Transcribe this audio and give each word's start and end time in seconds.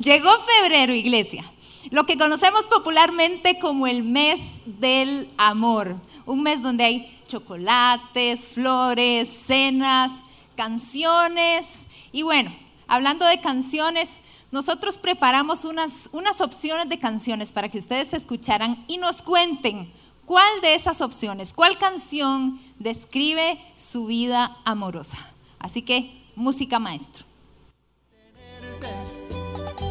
Llegó 0.00 0.30
febrero, 0.60 0.94
iglesia. 0.94 1.44
Lo 1.90 2.06
que 2.06 2.16
conocemos 2.16 2.62
popularmente 2.62 3.58
como 3.58 3.86
el 3.86 4.02
mes 4.02 4.40
del 4.64 5.30
amor. 5.36 5.96
Un 6.24 6.42
mes 6.42 6.62
donde 6.62 6.84
hay 6.84 7.22
chocolates, 7.28 8.40
flores, 8.54 9.28
cenas, 9.46 10.10
canciones. 10.56 11.66
Y 12.12 12.22
bueno, 12.22 12.50
hablando 12.88 13.26
de 13.26 13.42
canciones, 13.42 14.08
nosotros 14.50 14.96
preparamos 14.96 15.66
unas, 15.66 15.92
unas 16.12 16.40
opciones 16.40 16.88
de 16.88 16.98
canciones 16.98 17.52
para 17.52 17.68
que 17.68 17.78
ustedes 17.78 18.14
escucharan 18.14 18.82
y 18.88 18.96
nos 18.96 19.20
cuenten 19.20 19.92
cuál 20.24 20.62
de 20.62 20.76
esas 20.76 21.02
opciones, 21.02 21.52
cuál 21.52 21.76
canción 21.76 22.58
describe 22.78 23.60
su 23.76 24.06
vida 24.06 24.56
amorosa. 24.64 25.18
Así 25.58 25.82
que, 25.82 26.24
música 26.36 26.78
maestro. 26.78 27.26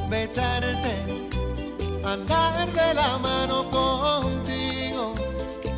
Besarte, 0.10 1.30
andar 2.04 2.72
de 2.74 2.94
la 2.94 3.18
mano 3.20 3.70
contigo, 3.70 5.14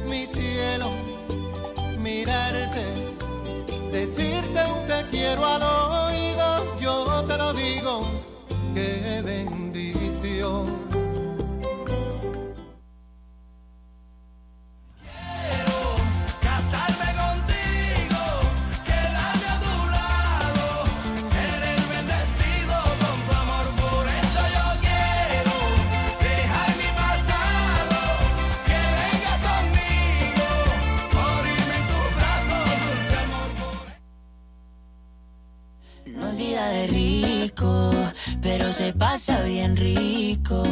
mi 0.08 0.26
cielo, 0.26 0.92
mirarte, 1.98 2.86
decirte 3.92 4.60
un 4.66 4.88
te 4.88 5.06
quiero 5.12 5.46
al 5.46 5.62
oído, 5.62 6.80
yo 6.80 7.26
te 7.28 7.38
lo 7.38 7.54
digo, 7.54 8.02
qué 8.74 9.22
bendición. 9.24 9.61
Pero 38.42 38.74
se 38.74 38.94
pasa 38.94 39.42
bien 39.44 39.78
rico. 39.78 40.64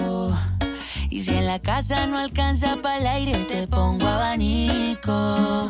Y 1.09 1.21
si 1.21 1.31
en 1.31 1.45
la 1.45 1.59
casa 1.59 2.07
no 2.07 2.17
alcanza 2.17 2.77
para 2.77 2.97
el 2.97 3.07
aire, 3.07 3.45
te 3.45 3.67
pongo 3.67 4.07
abanico. 4.07 5.69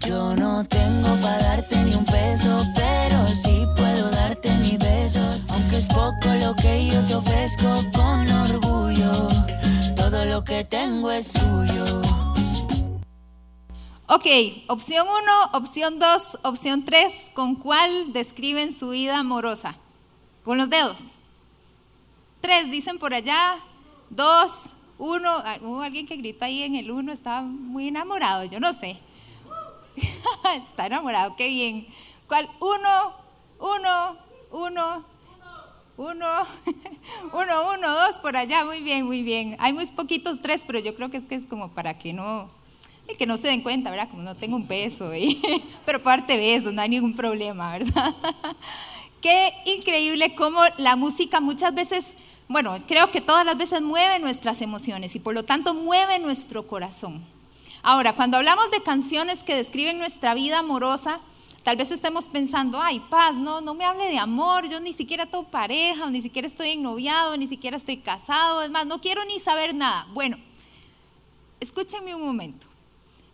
Yo 0.00 0.34
no 0.34 0.64
tengo 0.64 1.14
para 1.22 1.38
darte 1.38 1.76
ni 1.84 1.94
un 1.94 2.04
peso, 2.04 2.64
pero 2.74 3.26
sí 3.28 3.64
puedo 3.76 4.10
darte 4.10 4.50
mis 4.56 4.78
besos. 4.78 5.44
Aunque 5.48 5.78
es 5.78 5.86
poco 5.86 6.28
lo 6.40 6.54
que 6.56 6.86
yo 6.86 7.00
te 7.06 7.14
ofrezco 7.14 7.68
con 7.94 8.28
orgullo, 8.30 9.28
todo 9.96 10.24
lo 10.24 10.44
que 10.44 10.64
tengo 10.64 11.10
es 11.10 11.32
tuyo. 11.32 12.02
Ok, 14.08 14.26
opción 14.68 15.06
1, 15.06 15.50
opción 15.52 15.98
2, 15.98 16.22
opción 16.42 16.84
3, 16.84 17.12
¿con 17.34 17.56
cuál 17.56 18.12
describen 18.12 18.76
su 18.78 18.90
vida 18.90 19.18
amorosa? 19.18 19.76
Con 20.44 20.58
los 20.58 20.68
dedos. 20.68 20.98
Tres, 22.42 22.70
dicen 22.70 22.98
por 22.98 23.14
allá. 23.14 23.60
Dos, 24.10 24.52
uno. 24.98 25.42
Hubo 25.62 25.80
alguien 25.80 26.06
que 26.06 26.16
gritó 26.16 26.44
ahí 26.44 26.62
en 26.62 26.76
el 26.76 26.90
uno, 26.90 27.12
estaba 27.12 27.40
muy 27.40 27.88
enamorado, 27.88 28.44
yo 28.44 28.60
no 28.60 28.74
sé. 28.74 28.98
Está 30.68 30.86
enamorado, 30.86 31.36
qué 31.36 31.48
bien. 31.48 31.86
¿Cuál? 32.26 32.50
Uno, 32.60 33.14
uno, 33.60 34.18
uno, 34.50 35.04
uno, 35.96 36.46
uno, 37.32 37.72
uno, 37.74 37.90
dos 37.90 38.18
por 38.18 38.36
allá, 38.36 38.64
muy 38.64 38.80
bien, 38.80 39.06
muy 39.06 39.22
bien. 39.22 39.56
Hay 39.60 39.72
muy 39.72 39.86
poquitos 39.86 40.42
tres, 40.42 40.62
pero 40.66 40.80
yo 40.80 40.94
creo 40.96 41.10
que 41.10 41.18
es 41.18 41.26
que 41.26 41.36
es 41.36 41.46
como 41.46 41.70
para 41.72 41.98
que 41.98 42.12
no, 42.12 42.50
que 43.18 43.26
no 43.26 43.36
se 43.36 43.48
den 43.48 43.62
cuenta, 43.62 43.90
¿verdad? 43.90 44.08
Como 44.10 44.22
no 44.22 44.34
tengo 44.34 44.56
un 44.56 44.66
peso, 44.66 45.12
pero 45.86 46.02
parte 46.02 46.36
de 46.36 46.56
eso, 46.56 46.72
no 46.72 46.82
hay 46.82 46.88
ningún 46.88 47.14
problema, 47.14 47.78
¿verdad? 47.78 48.14
Qué 49.20 49.52
increíble 49.66 50.34
cómo 50.34 50.60
la 50.78 50.96
música 50.96 51.40
muchas 51.40 51.72
veces, 51.72 52.04
bueno, 52.52 52.76
creo 52.86 53.10
que 53.10 53.20
todas 53.22 53.46
las 53.46 53.56
veces 53.56 53.80
mueve 53.80 54.18
nuestras 54.18 54.60
emociones 54.60 55.14
y 55.16 55.20
por 55.20 55.34
lo 55.34 55.44
tanto 55.44 55.74
mueve 55.74 56.18
nuestro 56.18 56.66
corazón. 56.66 57.24
Ahora, 57.82 58.14
cuando 58.14 58.36
hablamos 58.36 58.70
de 58.70 58.82
canciones 58.82 59.38
que 59.40 59.56
describen 59.56 59.98
nuestra 59.98 60.34
vida 60.34 60.58
amorosa, 60.58 61.20
tal 61.64 61.76
vez 61.76 61.90
estemos 61.90 62.26
pensando, 62.26 62.80
ay, 62.80 63.00
paz, 63.08 63.34
no, 63.34 63.60
no 63.60 63.74
me 63.74 63.84
hable 63.84 64.04
de 64.04 64.18
amor, 64.18 64.68
yo 64.68 64.80
ni 64.80 64.92
siquiera 64.92 65.26
tengo 65.26 65.44
pareja, 65.44 66.10
ni 66.10 66.20
siquiera 66.20 66.46
estoy 66.46 66.70
ennoviado, 66.70 67.36
ni 67.36 67.46
siquiera 67.46 67.76
estoy 67.76 67.96
casado, 67.96 68.62
es 68.62 68.70
más, 68.70 68.86
no 68.86 69.00
quiero 69.00 69.24
ni 69.24 69.40
saber 69.40 69.74
nada. 69.74 70.06
Bueno, 70.12 70.36
escúchenme 71.58 72.14
un 72.14 72.26
momento. 72.26 72.66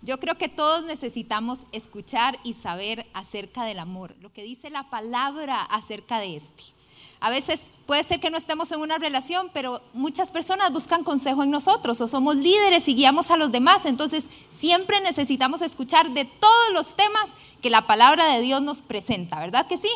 Yo 0.00 0.20
creo 0.20 0.38
que 0.38 0.48
todos 0.48 0.84
necesitamos 0.84 1.58
escuchar 1.72 2.38
y 2.44 2.54
saber 2.54 3.04
acerca 3.14 3.64
del 3.64 3.80
amor, 3.80 4.14
lo 4.20 4.32
que 4.32 4.44
dice 4.44 4.70
la 4.70 4.88
palabra 4.90 5.60
acerca 5.60 6.20
de 6.20 6.36
este. 6.36 6.77
A 7.20 7.30
veces 7.30 7.60
puede 7.86 8.04
ser 8.04 8.20
que 8.20 8.30
no 8.30 8.36
estemos 8.36 8.70
en 8.72 8.80
una 8.80 8.98
relación, 8.98 9.50
pero 9.52 9.80
muchas 9.92 10.30
personas 10.30 10.72
buscan 10.72 11.04
consejo 11.04 11.42
en 11.42 11.50
nosotros 11.50 12.00
o 12.00 12.08
somos 12.08 12.36
líderes 12.36 12.86
y 12.88 12.94
guiamos 12.94 13.30
a 13.30 13.36
los 13.36 13.50
demás. 13.50 13.84
Entonces 13.86 14.24
siempre 14.58 15.00
necesitamos 15.00 15.62
escuchar 15.62 16.10
de 16.10 16.24
todos 16.24 16.70
los 16.72 16.96
temas 16.96 17.28
que 17.62 17.70
la 17.70 17.86
palabra 17.86 18.26
de 18.26 18.40
Dios 18.40 18.62
nos 18.62 18.82
presenta, 18.82 19.40
¿verdad 19.40 19.66
que 19.66 19.78
sí? 19.78 19.90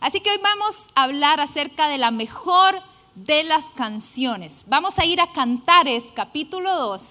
Así 0.00 0.20
que 0.20 0.30
hoy 0.30 0.40
vamos 0.42 0.74
a 0.94 1.04
hablar 1.04 1.40
acerca 1.40 1.88
de 1.88 1.98
la 1.98 2.10
mejor 2.10 2.82
de 3.14 3.44
las 3.44 3.66
canciones. 3.76 4.64
Vamos 4.66 4.98
a 4.98 5.04
ir 5.04 5.20
a 5.20 5.32
Cantares 5.32 6.02
capítulo 6.14 6.74
2 6.74 7.02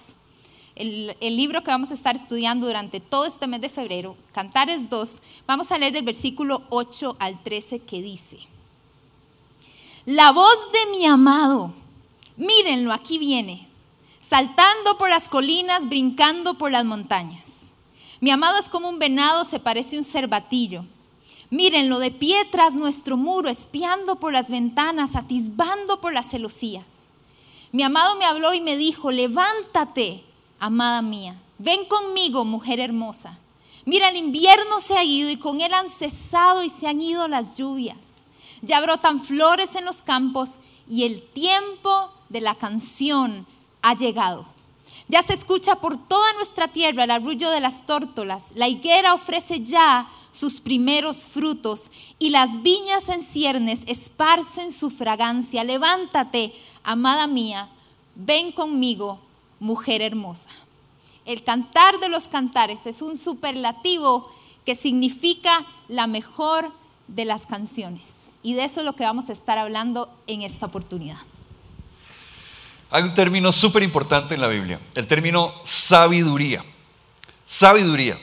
el, 0.74 1.36
libro 1.36 1.62
que 1.62 1.70
vamos 1.70 1.90
a 1.90 1.94
estar 1.94 2.16
estudiando 2.16 2.66
durante 2.66 3.00
todo 3.00 3.26
este 3.26 3.46
mes 3.46 3.60
de 3.60 3.68
febrero, 3.68 4.16
Cantares 4.32 4.88
2, 4.88 5.20
vamos 5.46 5.70
a 5.70 5.78
leer 5.78 5.92
del 5.92 6.04
versículo 6.04 6.62
8 6.70 7.16
al 7.18 7.42
13 7.42 7.80
que 7.80 8.00
dice, 8.00 8.38
La 10.04 10.32
voz 10.32 10.56
de 10.72 10.90
mi 10.90 11.06
amado, 11.06 11.72
mírenlo, 12.36 12.92
aquí 12.92 13.18
viene, 13.18 13.68
saltando 14.20 14.98
por 14.98 15.08
las 15.08 15.28
colinas, 15.28 15.88
brincando 15.88 16.54
por 16.58 16.72
las 16.72 16.84
montañas. 16.84 17.44
Mi 18.18 18.32
amado 18.32 18.58
es 18.58 18.68
como 18.68 18.88
un 18.88 18.98
venado, 18.98 19.44
se 19.44 19.60
parece 19.60 19.94
a 19.94 20.00
un 20.00 20.04
cervatillo. 20.04 20.84
Mírenlo 21.50 22.00
de 22.00 22.10
pie 22.10 22.44
tras 22.50 22.74
nuestro 22.74 23.16
muro, 23.16 23.48
espiando 23.48 24.16
por 24.16 24.32
las 24.32 24.48
ventanas, 24.48 25.14
atisbando 25.14 26.00
por 26.00 26.12
las 26.12 26.28
celosías. 26.28 26.84
Mi 27.70 27.84
amado 27.84 28.16
me 28.16 28.24
habló 28.24 28.54
y 28.54 28.60
me 28.60 28.76
dijo, 28.76 29.12
levántate 29.12 30.24
amada 30.58 31.00
mía, 31.00 31.36
ven 31.58 31.84
conmigo, 31.84 32.44
mujer 32.44 32.80
hermosa. 32.80 33.38
Mira, 33.84 34.08
el 34.08 34.16
invierno 34.16 34.80
se 34.80 34.96
ha 34.96 35.04
ido 35.04 35.30
y 35.30 35.36
con 35.36 35.60
él 35.60 35.72
han 35.72 35.88
cesado 35.88 36.64
y 36.64 36.70
se 36.70 36.88
han 36.88 37.00
ido 37.00 37.28
las 37.28 37.56
lluvias. 37.56 38.11
Ya 38.62 38.80
brotan 38.80 39.22
flores 39.22 39.74
en 39.74 39.84
los 39.84 40.02
campos 40.02 40.50
y 40.88 41.04
el 41.04 41.22
tiempo 41.22 42.10
de 42.28 42.40
la 42.40 42.54
canción 42.54 43.46
ha 43.82 43.94
llegado. 43.94 44.46
Ya 45.08 45.22
se 45.22 45.34
escucha 45.34 45.76
por 45.76 45.98
toda 46.08 46.32
nuestra 46.34 46.68
tierra 46.68 47.04
el 47.04 47.10
arrullo 47.10 47.50
de 47.50 47.60
las 47.60 47.84
tórtolas. 47.86 48.52
La 48.54 48.68
higuera 48.68 49.14
ofrece 49.14 49.64
ya 49.64 50.08
sus 50.30 50.60
primeros 50.60 51.18
frutos 51.18 51.90
y 52.18 52.30
las 52.30 52.62
viñas 52.62 53.08
en 53.08 53.22
ciernes 53.22 53.80
esparcen 53.86 54.72
su 54.72 54.90
fragancia. 54.90 55.64
Levántate, 55.64 56.54
amada 56.84 57.26
mía, 57.26 57.68
ven 58.14 58.52
conmigo, 58.52 59.18
mujer 59.60 60.02
hermosa. 60.02 60.48
El 61.24 61.44
cantar 61.44 61.98
de 62.00 62.08
los 62.08 62.28
cantares 62.28 62.86
es 62.86 63.02
un 63.02 63.18
superlativo 63.18 64.30
que 64.64 64.76
significa 64.76 65.66
la 65.88 66.06
mejor 66.06 66.72
de 67.08 67.24
las 67.24 67.46
canciones. 67.46 68.21
Y 68.42 68.54
de 68.54 68.64
eso 68.64 68.80
es 68.80 68.86
lo 68.86 68.94
que 68.94 69.04
vamos 69.04 69.28
a 69.28 69.32
estar 69.32 69.58
hablando 69.58 70.12
en 70.26 70.42
esta 70.42 70.66
oportunidad. 70.66 71.18
Hay 72.90 73.04
un 73.04 73.14
término 73.14 73.52
súper 73.52 73.82
importante 73.82 74.34
en 74.34 74.40
la 74.40 74.48
Biblia, 74.48 74.80
el 74.94 75.06
término 75.06 75.54
sabiduría. 75.62 76.64
Sabiduría. 77.44 78.18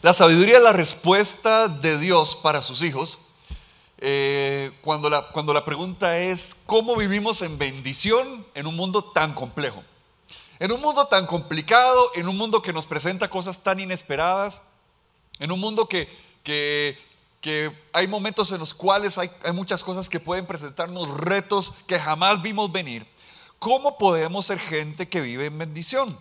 La 0.00 0.12
sabiduría 0.12 0.56
es 0.56 0.62
la 0.62 0.72
respuesta 0.72 1.68
de 1.68 1.98
Dios 1.98 2.36
para 2.36 2.60
sus 2.60 2.82
hijos 2.82 3.18
eh, 4.04 4.72
cuando, 4.80 5.08
la, 5.08 5.28
cuando 5.28 5.54
la 5.54 5.64
pregunta 5.64 6.18
es, 6.18 6.56
¿cómo 6.66 6.96
vivimos 6.96 7.40
en 7.40 7.56
bendición 7.56 8.44
en 8.52 8.66
un 8.66 8.74
mundo 8.74 9.04
tan 9.04 9.32
complejo? 9.32 9.84
En 10.58 10.72
un 10.72 10.80
mundo 10.80 11.06
tan 11.06 11.24
complicado, 11.24 12.10
en 12.16 12.26
un 12.26 12.36
mundo 12.36 12.62
que 12.62 12.72
nos 12.72 12.84
presenta 12.84 13.30
cosas 13.30 13.62
tan 13.62 13.78
inesperadas, 13.78 14.60
en 15.38 15.52
un 15.52 15.60
mundo 15.60 15.86
que, 15.86 16.08
que, 16.42 16.98
hay 17.92 18.06
momentos 18.06 18.52
en 18.52 18.60
los 18.60 18.72
cuales 18.72 19.18
hay, 19.18 19.30
muchas 19.52 19.82
cosas 19.82 20.08
que 20.08 20.20
pueden 20.20 20.46
presentarnos 20.46 21.08
retos 21.10 21.74
que 21.86 21.98
jamás 21.98 22.40
vimos 22.40 22.70
venir, 22.70 23.06
¿cómo 23.58 23.98
podemos 23.98 24.46
ser 24.46 24.60
gente 24.60 25.08
que 25.08 25.20
vive 25.20 25.46
en 25.46 25.58
bendición? 25.58 26.18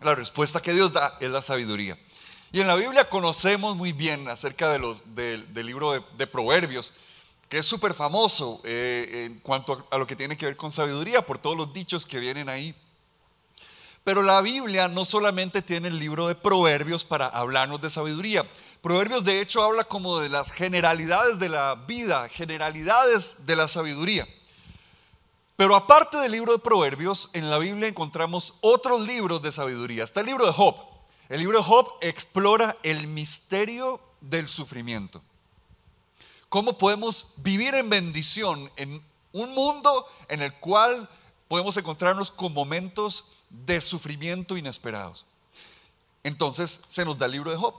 La 0.00 0.14
respuesta 0.14 0.62
que 0.62 0.72
Dios 0.72 0.92
da 0.92 1.16
es 1.20 1.30
la 1.30 1.42
sabiduría. 1.42 1.98
Y 2.52 2.60
en 2.60 2.68
la 2.68 2.76
Biblia 2.76 3.08
conocemos 3.08 3.74
muy 3.74 3.92
bien 3.92 4.28
acerca 4.28 4.70
de 4.70 4.78
los, 4.78 5.02
del 5.14 5.48
libro 5.54 5.90
de, 5.90 6.02
de 6.16 6.26
Proverbios, 6.28 6.92
que 7.48 7.58
es 7.58 7.66
súper 7.66 7.94
famoso 7.94 8.60
eh, 8.64 9.24
en 9.26 9.40
cuanto 9.40 9.86
a 9.90 9.98
lo 9.98 10.06
que 10.06 10.16
tiene 10.16 10.36
que 10.36 10.46
ver 10.46 10.56
con 10.56 10.70
sabiduría, 10.70 11.26
por 11.26 11.38
todos 11.38 11.56
los 11.56 11.72
dichos 11.72 12.06
que 12.06 12.18
vienen 12.18 12.48
ahí. 12.48 12.74
Pero 14.04 14.22
la 14.22 14.42
Biblia 14.42 14.86
no 14.86 15.06
solamente 15.06 15.62
tiene 15.62 15.88
el 15.88 15.98
libro 15.98 16.28
de 16.28 16.34
Proverbios 16.34 17.04
para 17.04 17.26
hablarnos 17.26 17.80
de 17.80 17.88
sabiduría. 17.88 18.46
Proverbios 18.82 19.24
de 19.24 19.40
hecho 19.40 19.62
habla 19.62 19.84
como 19.84 20.18
de 20.18 20.28
las 20.28 20.52
generalidades 20.52 21.38
de 21.38 21.48
la 21.48 21.74
vida, 21.74 22.28
generalidades 22.28 23.46
de 23.46 23.56
la 23.56 23.66
sabiduría. 23.66 24.28
Pero 25.56 25.74
aparte 25.74 26.18
del 26.18 26.32
libro 26.32 26.52
de 26.52 26.58
Proverbios, 26.58 27.30
en 27.32 27.48
la 27.48 27.58
Biblia 27.58 27.88
encontramos 27.88 28.54
otros 28.60 29.06
libros 29.06 29.40
de 29.40 29.52
sabiduría. 29.52 30.04
Está 30.04 30.20
el 30.20 30.26
libro 30.26 30.44
de 30.44 30.52
Job. 30.52 30.76
El 31.30 31.40
libro 31.40 31.58
de 31.58 31.64
Job 31.64 31.88
explora 32.02 32.76
el 32.82 33.06
misterio 33.06 34.00
del 34.20 34.48
sufrimiento. 34.48 35.22
¿Cómo 36.50 36.76
podemos 36.76 37.28
vivir 37.36 37.74
en 37.74 37.88
bendición 37.88 38.70
en 38.76 39.02
un 39.32 39.54
mundo 39.54 40.06
en 40.28 40.42
el 40.42 40.52
cual 40.60 41.08
podemos 41.48 41.76
encontrarnos 41.78 42.30
con 42.30 42.52
momentos 42.52 43.24
de 43.66 43.80
sufrimiento 43.80 44.56
inesperados? 44.56 45.24
Entonces 46.22 46.80
se 46.88 47.04
nos 47.04 47.18
da 47.18 47.26
el 47.26 47.32
libro 47.32 47.50
de 47.50 47.56
Job. 47.56 47.74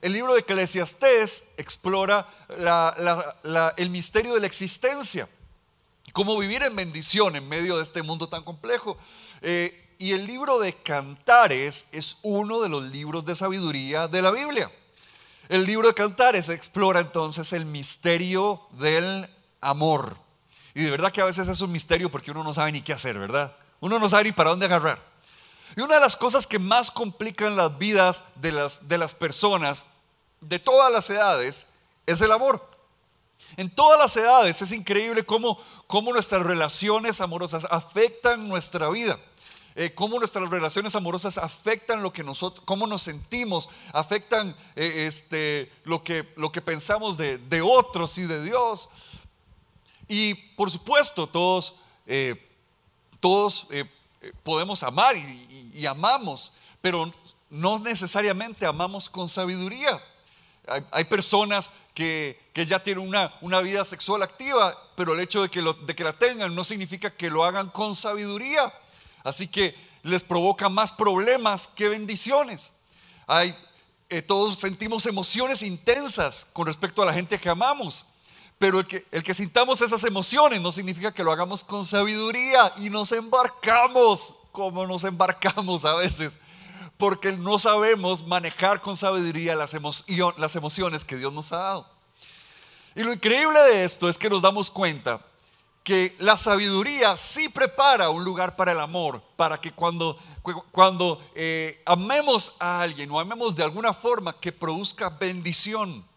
El 0.00 0.14
libro 0.14 0.32
de 0.32 0.40
Eclesiastés 0.40 1.44
explora 1.56 2.26
el 3.76 3.90
misterio 3.90 4.34
de 4.34 4.40
la 4.40 4.46
existencia, 4.46 5.28
cómo 6.12 6.38
vivir 6.38 6.62
en 6.62 6.74
bendición 6.74 7.36
en 7.36 7.48
medio 7.48 7.76
de 7.76 7.82
este 7.82 8.02
mundo 8.02 8.28
tan 8.28 8.42
complejo. 8.42 8.96
Eh, 9.42 9.94
y 9.98 10.12
el 10.12 10.26
libro 10.26 10.58
de 10.58 10.72
Cantares 10.72 11.86
es 11.92 12.16
uno 12.22 12.60
de 12.60 12.68
los 12.68 12.84
libros 12.84 13.24
de 13.24 13.34
sabiduría 13.34 14.08
de 14.08 14.22
la 14.22 14.30
Biblia. 14.30 14.72
El 15.48 15.66
libro 15.66 15.88
de 15.88 15.94
Cantares 15.94 16.48
explora 16.48 17.00
entonces 17.00 17.52
el 17.52 17.66
misterio 17.66 18.62
del 18.72 19.28
amor. 19.60 20.16
Y 20.74 20.82
de 20.82 20.90
verdad 20.90 21.12
que 21.12 21.20
a 21.20 21.26
veces 21.26 21.46
es 21.48 21.60
un 21.60 21.70
misterio 21.70 22.10
porque 22.10 22.30
uno 22.30 22.42
no 22.42 22.54
sabe 22.54 22.72
ni 22.72 22.80
qué 22.80 22.94
hacer, 22.94 23.18
¿verdad? 23.18 23.54
Uno 23.80 23.98
no 23.98 24.08
sabe 24.08 24.24
ni 24.24 24.32
para 24.32 24.50
dónde 24.50 24.66
agarrar. 24.66 25.11
Y 25.76 25.80
una 25.80 25.94
de 25.94 26.00
las 26.00 26.16
cosas 26.16 26.46
que 26.46 26.58
más 26.58 26.90
complican 26.90 27.56
las 27.56 27.76
vidas 27.78 28.22
de 28.34 28.52
las, 28.52 28.86
de 28.88 28.98
las 28.98 29.14
personas 29.14 29.84
de 30.40 30.58
todas 30.58 30.92
las 30.92 31.08
edades 31.08 31.66
es 32.06 32.20
el 32.20 32.32
amor. 32.32 32.68
En 33.56 33.70
todas 33.74 33.98
las 33.98 34.16
edades 34.16 34.60
es 34.62 34.72
increíble 34.72 35.24
cómo, 35.24 35.58
cómo 35.86 36.12
nuestras 36.12 36.42
relaciones 36.42 37.20
amorosas 37.20 37.66
afectan 37.70 38.48
nuestra 38.48 38.88
vida. 38.88 39.18
Eh, 39.74 39.94
cómo 39.94 40.18
nuestras 40.18 40.50
relaciones 40.50 40.94
amorosas 40.94 41.38
afectan 41.38 42.02
lo 42.02 42.12
que 42.12 42.22
nosotros, 42.22 42.62
cómo 42.66 42.86
nos 42.86 43.00
sentimos, 43.02 43.70
afectan 43.94 44.54
eh, 44.76 45.06
este, 45.06 45.72
lo, 45.84 46.04
que, 46.04 46.30
lo 46.36 46.52
que 46.52 46.60
pensamos 46.60 47.16
de, 47.16 47.62
otros 47.62 48.18
y 48.18 48.26
de 48.26 48.42
Dios. 48.44 48.90
Y 50.08 50.34
por 50.56 50.70
supuesto, 50.70 51.26
todos, 51.26 51.74
eh, 52.06 52.50
todos 53.20 53.66
podemos 54.42 54.82
amar 54.82 55.16
y, 55.16 55.86
amamos, 55.86 56.52
pero 56.80 57.12
no 57.50 57.78
necesariamente 57.78 58.66
amamos 58.66 59.08
con 59.08 59.28
sabiduría. 59.28 60.00
Hay, 60.90 61.04
personas 61.04 61.72
que, 61.92 62.38
ya 62.54 62.82
tienen 62.82 63.06
una, 63.06 63.34
una, 63.40 63.60
vida 63.60 63.84
sexual 63.84 64.22
activa, 64.22 64.76
pero 64.96 65.12
el 65.14 65.20
hecho 65.20 65.42
de 65.42 65.48
que, 65.48 65.60
de 65.60 65.94
que 65.94 66.04
la 66.04 66.12
tengan 66.12 66.54
no 66.54 66.62
significa 66.62 67.10
que 67.10 67.30
lo 67.30 67.44
hagan 67.44 67.70
con 67.70 67.96
sabiduría. 67.96 68.72
Así 69.24 69.48
que 69.48 69.74
les 70.02 70.22
provoca 70.22 70.68
más 70.68 70.92
problemas 70.92 71.68
que 71.68 71.88
bendiciones. 71.88 72.72
Eh, 74.08 74.20
todos 74.20 74.58
sentimos 74.58 75.06
emociones 75.06 75.62
intensas 75.62 76.46
con 76.52 76.66
respecto 76.66 77.02
a 77.02 77.06
la 77.06 77.14
gente 77.14 77.38
que 77.38 77.48
amamos. 77.48 78.04
Pero 78.62 78.78
el 78.78 78.86
que, 78.86 79.04
el 79.10 79.34
sintamos 79.34 79.80
esas 79.80 80.04
emociones 80.04 80.60
no 80.60 80.70
significa 80.70 81.12
que 81.12 81.24
lo 81.24 81.32
hagamos 81.32 81.64
con 81.64 81.84
sabiduría 81.84 82.72
y 82.76 82.90
nos 82.90 83.10
embarcamos 83.10 84.36
como 84.52 84.86
nos 84.86 85.02
embarcamos 85.02 85.84
a 85.84 85.96
veces, 85.96 86.38
porque 86.96 87.36
no 87.36 87.58
sabemos 87.58 88.24
manejar 88.24 88.80
con 88.80 88.96
sabiduría 88.96 89.56
las, 89.56 89.74
emociones 90.54 91.04
que 91.04 91.16
Dios 91.16 91.32
nos 91.32 91.52
ha 91.52 91.56
dado. 91.56 91.90
Y 92.94 93.02
lo 93.02 93.12
increíble 93.12 93.58
de 93.58 93.82
esto 93.82 94.08
es 94.08 94.16
que 94.16 94.30
nos 94.30 94.40
damos 94.40 94.70
cuenta 94.70 95.20
que 95.82 96.14
la 96.20 96.36
sabiduría 96.36 97.16
sí 97.16 97.48
prepara 97.48 98.10
un 98.10 98.22
lugar 98.22 98.54
para 98.54 98.70
el 98.70 98.78
amor, 98.78 99.24
para 99.34 99.60
que 99.60 99.72
cuando, 99.72 100.16
cuando 100.70 101.20
eh, 101.34 101.82
amemos 101.84 102.54
a 102.60 102.80
alguien 102.80 103.10
o 103.10 103.18
amemos 103.18 103.56
de 103.56 103.64
alguna 103.64 103.92
forma 103.92 104.38
que 104.38 104.52
produzca 104.52 105.10
bendición. 105.10 106.11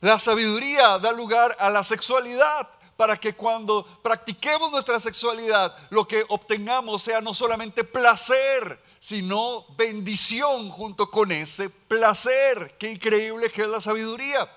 La 0.00 0.18
sabiduría 0.18 0.98
da 0.98 1.12
lugar 1.12 1.56
a 1.58 1.70
la 1.70 1.82
sexualidad, 1.82 2.68
para 2.96 3.18
que 3.18 3.34
cuando 3.34 3.84
practiquemos 4.02 4.70
nuestra 4.70 4.98
sexualidad, 4.98 5.74
lo 5.90 6.08
que 6.08 6.24
obtengamos 6.28 7.02
sea 7.02 7.20
no 7.20 7.34
solamente 7.34 7.84
placer, 7.84 8.80
sino 8.98 9.66
bendición 9.76 10.70
junto 10.70 11.10
con 11.10 11.30
ese 11.30 11.68
placer. 11.68 12.74
Qué 12.78 12.92
increíble 12.92 13.50
que 13.50 13.62
es 13.62 13.68
la 13.68 13.80
sabiduría. 13.80 14.50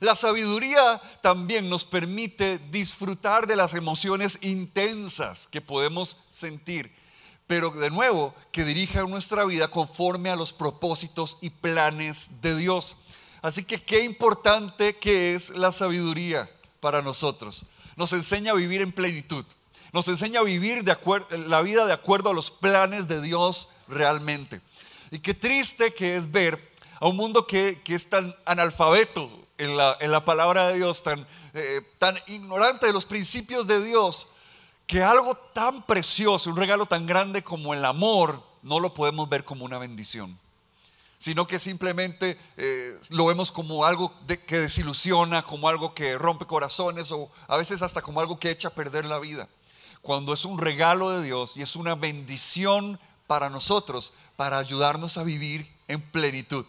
La 0.00 0.14
sabiduría 0.14 1.00
también 1.20 1.68
nos 1.68 1.84
permite 1.84 2.58
disfrutar 2.70 3.46
de 3.46 3.56
las 3.56 3.74
emociones 3.74 4.38
intensas 4.40 5.46
que 5.48 5.60
podemos 5.60 6.16
sentir, 6.30 6.94
pero 7.46 7.70
de 7.70 7.90
nuevo 7.90 8.34
que 8.52 8.64
dirijan 8.64 9.10
nuestra 9.10 9.44
vida 9.44 9.68
conforme 9.68 10.30
a 10.30 10.36
los 10.36 10.52
propósitos 10.52 11.36
y 11.42 11.50
planes 11.50 12.30
de 12.40 12.56
Dios. 12.56 12.96
Así 13.42 13.64
que 13.64 13.82
qué 13.82 14.04
importante 14.04 14.96
que 14.96 15.34
es 15.34 15.50
la 15.50 15.72
sabiduría 15.72 16.50
para 16.80 17.02
nosotros. 17.02 17.64
Nos 17.96 18.12
enseña 18.12 18.52
a 18.52 18.56
vivir 18.56 18.80
en 18.82 18.92
plenitud. 18.92 19.44
Nos 19.92 20.08
enseña 20.08 20.40
a 20.40 20.44
vivir 20.44 20.84
de 20.84 20.96
la 21.48 21.62
vida 21.62 21.86
de 21.86 21.92
acuerdo 21.92 22.30
a 22.30 22.34
los 22.34 22.50
planes 22.50 23.08
de 23.08 23.20
Dios 23.20 23.68
realmente. 23.88 24.60
Y 25.10 25.18
qué 25.18 25.34
triste 25.34 25.92
que 25.92 26.16
es 26.16 26.30
ver 26.30 26.70
a 27.00 27.08
un 27.08 27.16
mundo 27.16 27.46
que, 27.46 27.80
que 27.82 27.94
es 27.94 28.08
tan 28.08 28.34
analfabeto 28.44 29.30
en 29.60 29.76
la, 29.76 30.24
palabra 30.24 30.68
de 30.68 30.76
Dios, 30.76 31.02
tan, 31.02 31.26
eh, 31.52 31.82
tan 31.98 32.16
ignorante 32.26 32.86
de 32.86 32.92
los 32.92 33.04
principios 33.04 33.66
de 33.66 33.84
Dios, 33.84 34.26
que 34.86 35.02
algo 35.02 35.34
tan 35.34 35.82
precioso, 35.82 36.50
un 36.50 36.56
regalo 36.56 36.86
tan 36.86 37.06
grande 37.06 37.42
como 37.42 37.74
el 37.74 37.84
amor, 37.84 38.42
no 38.62 38.80
lo 38.80 38.94
podemos 38.94 39.28
ver 39.28 39.44
como 39.44 39.64
una 39.64 39.78
bendición, 39.78 40.38
sino 41.20 41.46
que 41.46 41.58
simplemente 41.58 42.40
eh, 42.56 42.98
lo 43.10 43.26
vemos 43.26 43.52
como 43.52 43.84
algo 43.84 44.14
que 44.46 44.58
desilusiona, 44.58 45.42
como 45.42 45.68
algo 45.68 45.94
que 45.94 46.16
rompe 46.16 46.46
corazones 46.46 47.12
o 47.12 47.30
a 47.46 47.58
veces 47.58 47.82
hasta 47.82 48.00
como 48.00 48.20
algo 48.20 48.40
que 48.40 48.50
echa 48.50 48.68
a 48.68 48.74
perder 48.74 49.04
la 49.04 49.18
vida. 49.18 49.46
Cuando 50.00 50.32
es 50.32 50.46
un 50.46 50.58
regalo 50.58 51.10
de 51.10 51.22
Dios 51.22 51.58
y 51.58 51.62
es 51.62 51.76
una 51.76 51.94
bendición 51.94 52.98
para 53.26 53.50
nosotros, 53.50 54.14
para 54.36 54.56
ayudarnos 54.56 55.18
a 55.18 55.22
vivir 55.22 55.70
en 55.88 56.00
plenitud. 56.00 56.64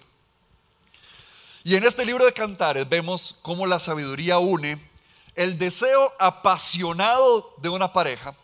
Y 1.64 1.78
en 1.78 1.86
este 1.86 2.06
libro 2.06 2.26
de 2.26 2.34
Cantares 2.34 2.90
vemos 2.90 3.38
cómo 3.42 3.66
la 3.66 3.80
sabiduría 3.80 4.38
une 4.38 4.86
el 5.34 5.58
deseo 5.58 6.12
apasionado 6.20 7.56
de 7.62 7.70
una 7.70 7.94
pareja 7.94 8.36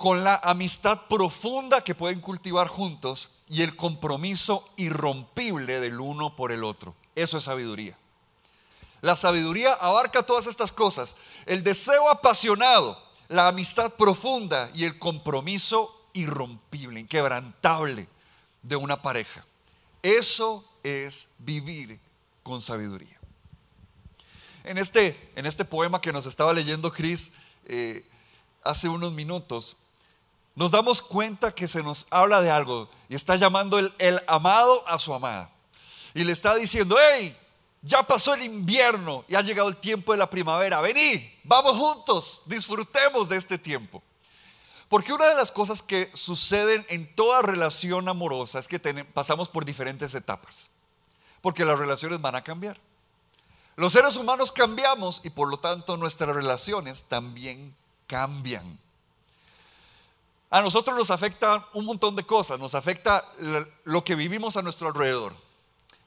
con 0.00 0.24
la 0.24 0.36
amistad 0.36 1.02
profunda 1.10 1.84
que 1.84 1.94
pueden 1.94 2.22
cultivar 2.22 2.68
juntos 2.68 3.28
y 3.50 3.60
el 3.60 3.76
compromiso 3.76 4.66
irrompible 4.78 5.78
del 5.78 6.00
uno 6.00 6.34
por 6.36 6.52
el 6.52 6.64
otro. 6.64 6.94
Eso 7.14 7.36
es 7.36 7.44
sabiduría. 7.44 7.98
La 9.02 9.14
sabiduría 9.14 9.74
abarca 9.74 10.22
todas 10.22 10.46
estas 10.46 10.72
cosas. 10.72 11.16
El 11.44 11.62
deseo 11.62 12.08
apasionado, 12.08 12.98
la 13.28 13.48
amistad 13.48 13.92
profunda 13.92 14.70
y 14.74 14.84
el 14.84 14.98
compromiso 14.98 15.94
irrompible, 16.14 17.00
inquebrantable 17.00 18.08
de 18.62 18.76
una 18.76 19.02
pareja. 19.02 19.44
Eso 20.02 20.64
es 20.82 21.28
vivir 21.36 22.00
con 22.42 22.62
sabiduría. 22.62 23.20
En 24.64 24.78
este, 24.78 25.30
en 25.36 25.44
este 25.44 25.66
poema 25.66 26.00
que 26.00 26.10
nos 26.10 26.24
estaba 26.24 26.54
leyendo 26.54 26.90
Cris 26.90 27.32
eh, 27.66 28.08
hace 28.64 28.88
unos 28.88 29.12
minutos, 29.12 29.76
nos 30.60 30.70
damos 30.70 31.00
cuenta 31.00 31.54
que 31.54 31.66
se 31.66 31.82
nos 31.82 32.06
habla 32.10 32.42
de 32.42 32.50
algo 32.50 32.90
y 33.08 33.14
está 33.14 33.34
llamando 33.36 33.78
el, 33.78 34.22
amado 34.26 34.86
a 34.86 34.98
su 34.98 35.14
amada. 35.14 35.50
Y 36.12 36.22
le 36.22 36.32
está 36.32 36.54
diciendo, 36.54 36.98
hey, 37.00 37.34
ya 37.80 38.02
pasó 38.02 38.34
el 38.34 38.42
invierno 38.42 39.24
y 39.26 39.36
ha 39.36 39.40
llegado 39.40 39.70
el 39.70 39.78
tiempo 39.78 40.12
de 40.12 40.18
la 40.18 40.28
primavera. 40.28 40.82
Vení, 40.82 41.32
vamos 41.44 41.78
juntos, 41.78 42.42
disfrutemos 42.44 43.26
de 43.26 43.38
este 43.38 43.56
tiempo. 43.56 44.02
Porque 44.90 45.14
una 45.14 45.30
de 45.30 45.34
las 45.34 45.50
cosas 45.50 45.82
que 45.82 46.10
suceden 46.12 46.84
en 46.90 47.14
toda 47.14 47.40
relación 47.40 48.06
amorosa 48.06 48.58
es 48.58 48.68
que 48.68 48.78
pasamos 49.14 49.48
por 49.48 49.64
diferentes 49.64 50.14
etapas 50.14 50.70
porque 51.40 51.64
las 51.64 51.78
relaciones 51.78 52.20
van 52.20 52.34
a 52.34 52.44
cambiar. 52.44 52.78
Los 53.76 53.94
seres 53.94 54.14
humanos 54.18 54.52
cambiamos 54.52 55.22
y 55.24 55.30
por 55.30 55.48
lo 55.48 55.58
tanto 55.58 55.96
nuestras 55.96 56.36
relaciones 56.36 57.04
también 57.04 57.74
cambian. 58.06 58.78
A 60.50 60.60
nosotros 60.62 60.98
nos 60.98 61.12
afecta 61.12 61.68
un 61.74 61.84
montón 61.84 62.16
de 62.16 62.26
cosas, 62.26 62.58
nos 62.58 62.74
afecta 62.74 63.24
lo 63.84 64.04
que 64.04 64.16
vivimos 64.16 64.56
a 64.56 64.62
nuestro 64.62 64.88
alrededor, 64.88 65.32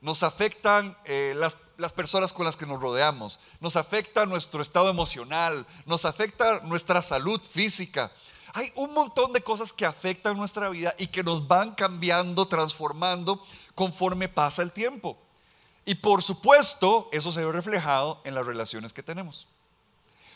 nos 0.02 0.22
afectan 0.22 0.98
eh, 1.06 1.34
las, 1.38 1.58
las 1.78 1.94
personas 1.94 2.34
con 2.34 2.46
las 2.46 2.58
que 2.58 2.66
nos 2.66 2.82
rodeamos, 2.82 3.40
nos 3.62 3.78
afecta 3.78 4.26
nuestro 4.26 4.62
estado 4.62 4.90
emocional, 4.90 5.66
nos 5.86 6.04
afecta 6.04 6.60
nuestra 6.60 7.02
salud 7.02 7.40
física. 7.40 8.12
Hay 8.52 8.70
un 8.76 8.94
montón 8.94 9.32
de 9.32 9.42
cosas 9.42 9.72
que 9.72 9.86
afectan 9.86 10.36
nuestra 10.36 10.68
vida 10.68 10.94
y 10.98 11.08
que 11.08 11.24
nos 11.24 11.48
van 11.48 11.74
cambiando, 11.74 12.46
transformando 12.46 13.42
conforme 13.76 14.28
pasa 14.28 14.62
el 14.62 14.74
tiempo. 14.74 15.18
Y 15.86 15.96
por 15.96 16.22
supuesto, 16.22 17.08
eso 17.14 17.32
se 17.32 17.46
ve 17.46 17.52
reflejado 17.54 18.20
en 18.26 18.36
las 18.36 18.46
relaciones 18.46 18.92
que 18.92 19.04
tenemos. 19.04 19.48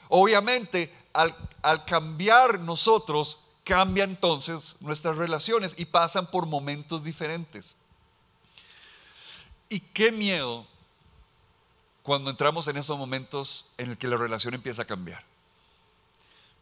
Obviamente, 0.07 0.95
al, 1.11 1.35
al 1.61 1.83
cambiar 1.83 2.61
nosotros, 2.61 3.39
cambia 3.67 4.05
entonces 4.05 4.77
nuestras 4.79 5.17
relaciones 5.17 5.75
y 5.77 5.83
pasan 5.83 6.27
por 6.27 6.45
momentos 6.45 7.03
diferentes. 7.03 7.75
Y 9.67 9.81
qué 9.81 10.13
miedo 10.13 10.65
cuando 12.01 12.29
entramos 12.29 12.69
en 12.69 12.77
esos 12.77 12.97
momentos 12.97 13.65
en 13.77 13.89
el 13.89 13.97
que 13.97 14.07
la 14.07 14.15
relación 14.15 14.53
empieza 14.53 14.83
a 14.83 14.85
cambiar. 14.85 15.25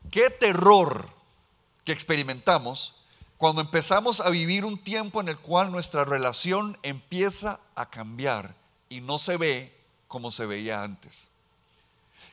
Qué 0.09 0.31
terror 0.31 1.07
que 1.83 1.91
experimentamos 1.91 2.95
cuando 3.38 3.62
empezamos 3.62 4.19
a 4.19 4.31
vivir 4.31 4.65
un 4.65 4.79
tiempo 4.79 5.21
en 5.21 5.29
el 5.29 5.38
cual 5.38 5.71
nuestra 5.71 6.05
relación 6.05 6.79
empieza 6.81 7.59
a 7.75 7.88
cambiar 7.91 8.55
y 8.89 9.01
no 9.01 9.19
se 9.19 9.38
ve 9.38 9.77
como 10.07 10.31
se 10.31 10.47
veía 10.47 10.81
antes. 10.81 11.29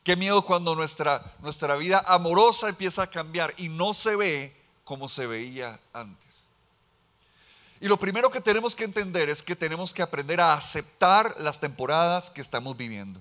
Qué 0.02 0.16
miedo 0.16 0.46
cuando 0.46 0.74
nuestra, 0.74 1.36
nuestra 1.40 1.76
vida 1.76 2.02
amorosa 2.06 2.70
empieza 2.70 3.02
a 3.02 3.10
cambiar 3.10 3.52
y 3.58 3.68
no 3.68 3.92
se 3.92 4.16
ve 4.16 4.62
como 4.92 5.08
se 5.08 5.26
veía 5.26 5.80
antes. 5.94 6.46
Y 7.80 7.88
lo 7.88 7.96
primero 7.96 8.30
que 8.30 8.42
tenemos 8.42 8.76
que 8.76 8.84
entender 8.84 9.30
es 9.30 9.42
que 9.42 9.56
tenemos 9.56 9.94
que 9.94 10.02
aprender 10.02 10.38
a 10.38 10.52
aceptar 10.52 11.34
las 11.38 11.58
temporadas 11.58 12.28
que 12.28 12.42
estamos 12.42 12.76
viviendo. 12.76 13.18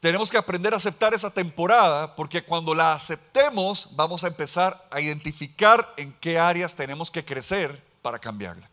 Tenemos 0.00 0.30
que 0.30 0.38
aprender 0.38 0.72
a 0.72 0.78
aceptar 0.78 1.12
esa 1.12 1.28
temporada 1.28 2.16
porque 2.16 2.42
cuando 2.42 2.74
la 2.74 2.94
aceptemos 2.94 3.90
vamos 3.94 4.24
a 4.24 4.28
empezar 4.28 4.88
a 4.90 5.02
identificar 5.02 5.92
en 5.98 6.14
qué 6.14 6.38
áreas 6.38 6.74
tenemos 6.74 7.10
que 7.10 7.22
crecer 7.22 7.84
para 8.00 8.18
cambiarla. 8.18 8.70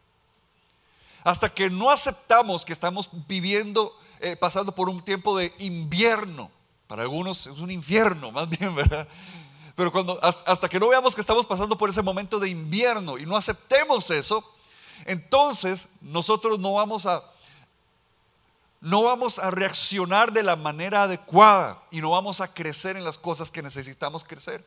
Hasta 1.25 1.53
que 1.53 1.69
no 1.69 1.89
aceptamos 1.89 2.63
que 2.63 2.71
estamos 2.71 3.09
viviendo, 3.27 3.93
eh, 4.21 4.37
pasando 4.37 4.73
por 4.73 4.87
un 4.87 5.01
tiempo 5.01 5.37
de 5.37 5.53
invierno, 5.59 6.49
para 6.87 7.01
algunos 7.01 7.47
es 7.47 7.59
un 7.59 7.69
infierno 7.69 8.31
más 8.37 8.47
bien, 8.47 8.73
¿verdad? 8.73 9.09
Pero 9.77 9.91
cuando, 9.91 10.19
hasta 10.23 10.67
que 10.67 10.79
no 10.79 10.87
veamos 10.87 11.13
que 11.13 11.21
estamos 11.21 11.45
pasando 11.45 11.77
por 11.77 11.87
ese 11.87 12.01
momento 12.01 12.39
de 12.39 12.49
invierno 12.49 13.15
y 13.19 13.27
no 13.27 13.37
aceptemos 13.37 14.09
eso, 14.09 14.43
entonces 15.05 15.87
nosotros 16.01 16.57
no 16.57 16.73
vamos 16.73 17.05
a 17.05 17.23
no 18.81 19.03
vamos 19.03 19.37
a 19.37 19.51
reaccionar 19.51 20.33
de 20.33 20.41
la 20.41 20.55
manera 20.55 21.03
adecuada 21.03 21.83
y 21.91 22.01
no 22.01 22.09
vamos 22.09 22.41
a 22.41 22.51
crecer 22.51 22.97
en 22.97 23.03
las 23.03 23.19
cosas 23.19 23.51
que 23.51 23.61
necesitamos 23.61 24.23
crecer. 24.23 24.65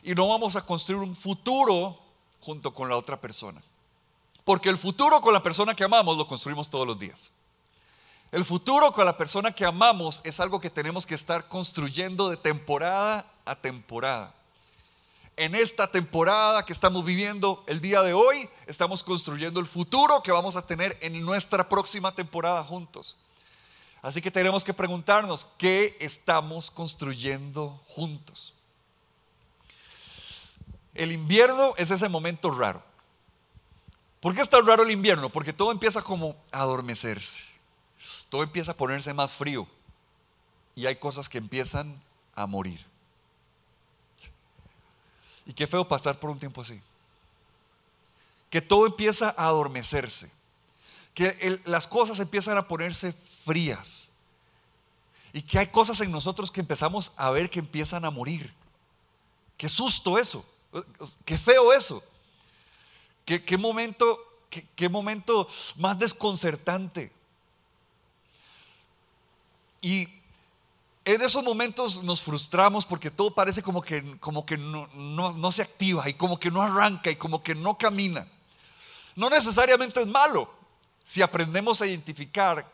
Y 0.00 0.14
no 0.14 0.28
vamos 0.28 0.54
a 0.54 0.64
construir 0.64 1.02
un 1.02 1.16
futuro 1.16 1.98
junto 2.40 2.72
con 2.72 2.88
la 2.88 2.96
otra 2.96 3.20
persona. 3.20 3.60
Porque 4.44 4.68
el 4.68 4.78
futuro 4.78 5.20
con 5.20 5.32
la 5.32 5.42
persona 5.42 5.74
que 5.74 5.82
amamos 5.82 6.18
lo 6.18 6.26
construimos 6.28 6.70
todos 6.70 6.86
los 6.86 6.96
días. 6.96 7.32
El 8.30 8.44
futuro 8.44 8.92
con 8.92 9.04
la 9.04 9.16
persona 9.16 9.52
que 9.52 9.64
amamos 9.64 10.20
es 10.22 10.38
algo 10.38 10.60
que 10.60 10.70
tenemos 10.70 11.04
que 11.04 11.16
estar 11.16 11.48
construyendo 11.48 12.28
de 12.28 12.36
temporada 12.36 13.26
a 13.46 13.54
temporada. 13.54 14.34
En 15.36 15.54
esta 15.54 15.90
temporada 15.90 16.64
que 16.64 16.72
estamos 16.72 17.04
viviendo 17.04 17.62
el 17.66 17.80
día 17.80 18.02
de 18.02 18.12
hoy, 18.12 18.48
estamos 18.66 19.02
construyendo 19.02 19.60
el 19.60 19.66
futuro 19.66 20.22
que 20.22 20.32
vamos 20.32 20.56
a 20.56 20.66
tener 20.66 20.98
en 21.00 21.24
nuestra 21.24 21.68
próxima 21.68 22.14
temporada 22.14 22.62
juntos. 22.64 23.16
Así 24.02 24.22
que 24.22 24.30
tenemos 24.30 24.64
que 24.64 24.72
preguntarnos, 24.72 25.46
¿qué 25.58 25.96
estamos 26.00 26.70
construyendo 26.70 27.80
juntos? 27.88 28.54
El 30.94 31.12
invierno 31.12 31.74
es 31.76 31.90
ese 31.90 32.08
momento 32.08 32.50
raro. 32.50 32.82
¿Por 34.20 34.34
qué 34.34 34.40
es 34.40 34.48
tan 34.48 34.66
raro 34.66 34.82
el 34.82 34.90
invierno? 34.90 35.28
Porque 35.28 35.52
todo 35.52 35.70
empieza 35.70 36.02
como 36.02 36.34
a 36.50 36.62
adormecerse. 36.62 37.40
Todo 38.30 38.42
empieza 38.42 38.72
a 38.72 38.76
ponerse 38.76 39.12
más 39.12 39.32
frío. 39.32 39.66
Y 40.74 40.86
hay 40.86 40.96
cosas 40.96 41.28
que 41.28 41.38
empiezan 41.38 42.02
a 42.34 42.46
morir. 42.46 42.84
Y 45.46 45.54
qué 45.54 45.66
feo 45.66 45.86
pasar 45.86 46.18
por 46.18 46.30
un 46.30 46.38
tiempo 46.38 46.60
así. 46.60 46.80
Que 48.50 48.60
todo 48.60 48.86
empieza 48.86 49.34
a 49.36 49.46
adormecerse. 49.46 50.30
Que 51.14 51.60
las 51.64 51.86
cosas 51.86 52.18
empiezan 52.20 52.56
a 52.56 52.68
ponerse 52.68 53.14
frías. 53.44 54.10
Y 55.32 55.42
que 55.42 55.58
hay 55.58 55.68
cosas 55.68 56.00
en 56.00 56.10
nosotros 56.10 56.50
que 56.50 56.60
empezamos 56.60 57.12
a 57.16 57.30
ver 57.30 57.48
que 57.48 57.60
empiezan 57.60 58.04
a 58.04 58.10
morir. 58.10 58.52
Qué 59.56 59.68
susto 59.68 60.18
eso. 60.18 60.44
Qué 61.24 61.38
feo 61.38 61.72
eso. 61.72 62.02
Qué, 63.24 63.44
qué 63.44 63.56
momento, 63.56 64.18
qué, 64.50 64.66
qué 64.74 64.88
momento 64.88 65.48
más 65.76 65.98
desconcertante. 65.98 67.12
Y 69.80 70.08
en 71.06 71.22
esos 71.22 71.44
momentos 71.44 72.02
nos 72.02 72.20
frustramos 72.20 72.84
porque 72.84 73.12
todo 73.12 73.32
parece 73.32 73.62
como 73.62 73.80
que, 73.80 74.18
como 74.18 74.44
que 74.44 74.58
no, 74.58 74.88
no, 74.92 75.52
se 75.52 75.62
activa 75.62 76.08
y 76.08 76.14
como 76.14 76.38
que 76.38 76.50
no 76.50 76.60
arranca 76.60 77.12
y 77.12 77.14
como 77.14 77.44
que 77.44 77.54
no 77.54 77.78
camina. 77.78 78.26
No 79.14 79.30
necesariamente 79.30 80.00
es 80.00 80.06
malo 80.08 80.52
si 81.04 81.22
aprendemos 81.22 81.80
a 81.80 81.86
identificar 81.86 82.68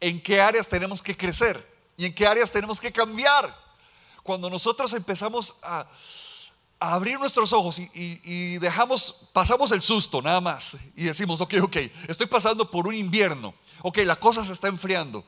en 0.00 0.22
qué 0.22 0.40
áreas 0.40 0.66
tenemos 0.66 1.02
que 1.02 1.14
crecer 1.14 1.70
y 1.98 2.06
en 2.06 2.14
qué 2.14 2.26
áreas 2.26 2.50
tenemos 2.50 2.80
que 2.80 2.90
cambiar. 2.90 3.54
Cuando 4.22 4.48
nosotros 4.48 4.90
empezamos 4.94 5.54
a, 5.62 5.86
abrir 6.78 7.18
nuestros 7.18 7.52
ojos 7.52 7.78
y, 7.78 7.90
y, 7.92 8.56
dejamos, 8.56 9.28
pasamos 9.34 9.70
el 9.72 9.82
susto 9.82 10.22
nada 10.22 10.40
más 10.40 10.78
y 10.96 11.04
decimos, 11.04 11.42
ok, 11.42 11.56
ok, 11.64 11.76
estoy 12.08 12.26
pasando 12.26 12.70
por 12.70 12.88
un 12.88 12.94
invierno, 12.94 13.52
ok, 13.82 13.98
la 13.98 14.16
cosa 14.16 14.42
se 14.42 14.54
está 14.54 14.68
enfriando. 14.68 15.22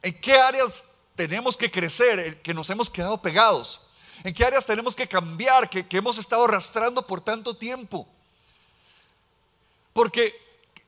¿En 0.00 0.20
qué 0.20 0.34
áreas 0.34 0.84
tenemos 1.14 1.56
que 1.56 1.70
crecer, 1.70 2.40
que 2.42 2.54
nos 2.54 2.70
hemos 2.70 2.90
quedado 2.90 3.20
pegados? 3.20 3.80
¿En 4.24 4.32
qué 4.32 4.44
áreas 4.44 4.64
tenemos 4.64 4.94
que 4.94 5.08
cambiar, 5.08 5.68
que, 5.68 5.86
hemos 5.90 6.18
estado 6.18 6.44
arrastrando 6.44 7.06
por 7.06 7.20
tanto 7.20 7.56
tiempo? 7.56 8.08
Porque 9.92 10.34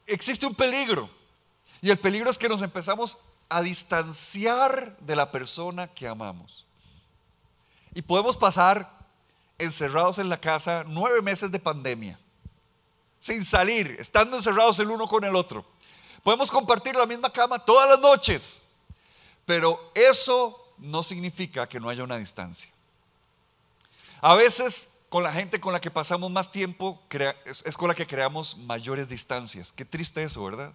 existe 0.06 0.46
un 0.46 0.54
peligro. 0.54 1.10
Y 1.82 1.90
el 1.90 1.98
peligro 1.98 2.30
es 2.30 2.38
que 2.38 2.48
nos 2.48 2.62
empezamos 2.62 3.18
a 3.48 3.60
distanciar 3.60 4.96
de 4.98 5.16
la 5.16 5.30
persona 5.30 5.88
que 5.88 6.06
amamos. 6.06 6.64
Y 7.92 8.02
podemos 8.02 8.36
pasar 8.36 8.90
encerrados 9.58 10.18
en 10.18 10.28
la 10.28 10.40
casa 10.40 10.84
nueve 10.86 11.20
meses 11.20 11.50
de 11.50 11.58
pandemia, 11.58 12.18
sin 13.20 13.44
salir, 13.44 13.96
estando 13.98 14.36
encerrados 14.36 14.78
el 14.78 14.90
uno 14.90 15.06
con 15.06 15.24
el 15.24 15.36
otro. 15.36 15.64
Podemos 16.22 16.50
compartir 16.50 16.96
la 16.96 17.06
misma 17.06 17.30
cama 17.30 17.58
todas 17.58 17.88
las 17.88 18.00
noches, 18.00 18.62
pero 19.46 19.92
eso 19.94 20.74
no 20.78 21.02
significa 21.02 21.68
que 21.68 21.80
no 21.80 21.88
haya 21.88 22.04
una 22.04 22.16
distancia. 22.16 22.70
A 24.20 24.34
veces 24.34 24.90
con 25.08 25.22
la 25.22 25.32
gente 25.32 25.60
con 25.60 25.72
la 25.72 25.80
que 25.80 25.90
pasamos 25.90 26.30
más 26.30 26.50
tiempo 26.50 27.00
es 27.44 27.76
con 27.76 27.88
la 27.88 27.94
que 27.94 28.06
creamos 28.06 28.56
mayores 28.56 29.08
distancias. 29.08 29.70
Qué 29.70 29.84
triste 29.84 30.24
eso, 30.24 30.42
¿verdad? 30.42 30.72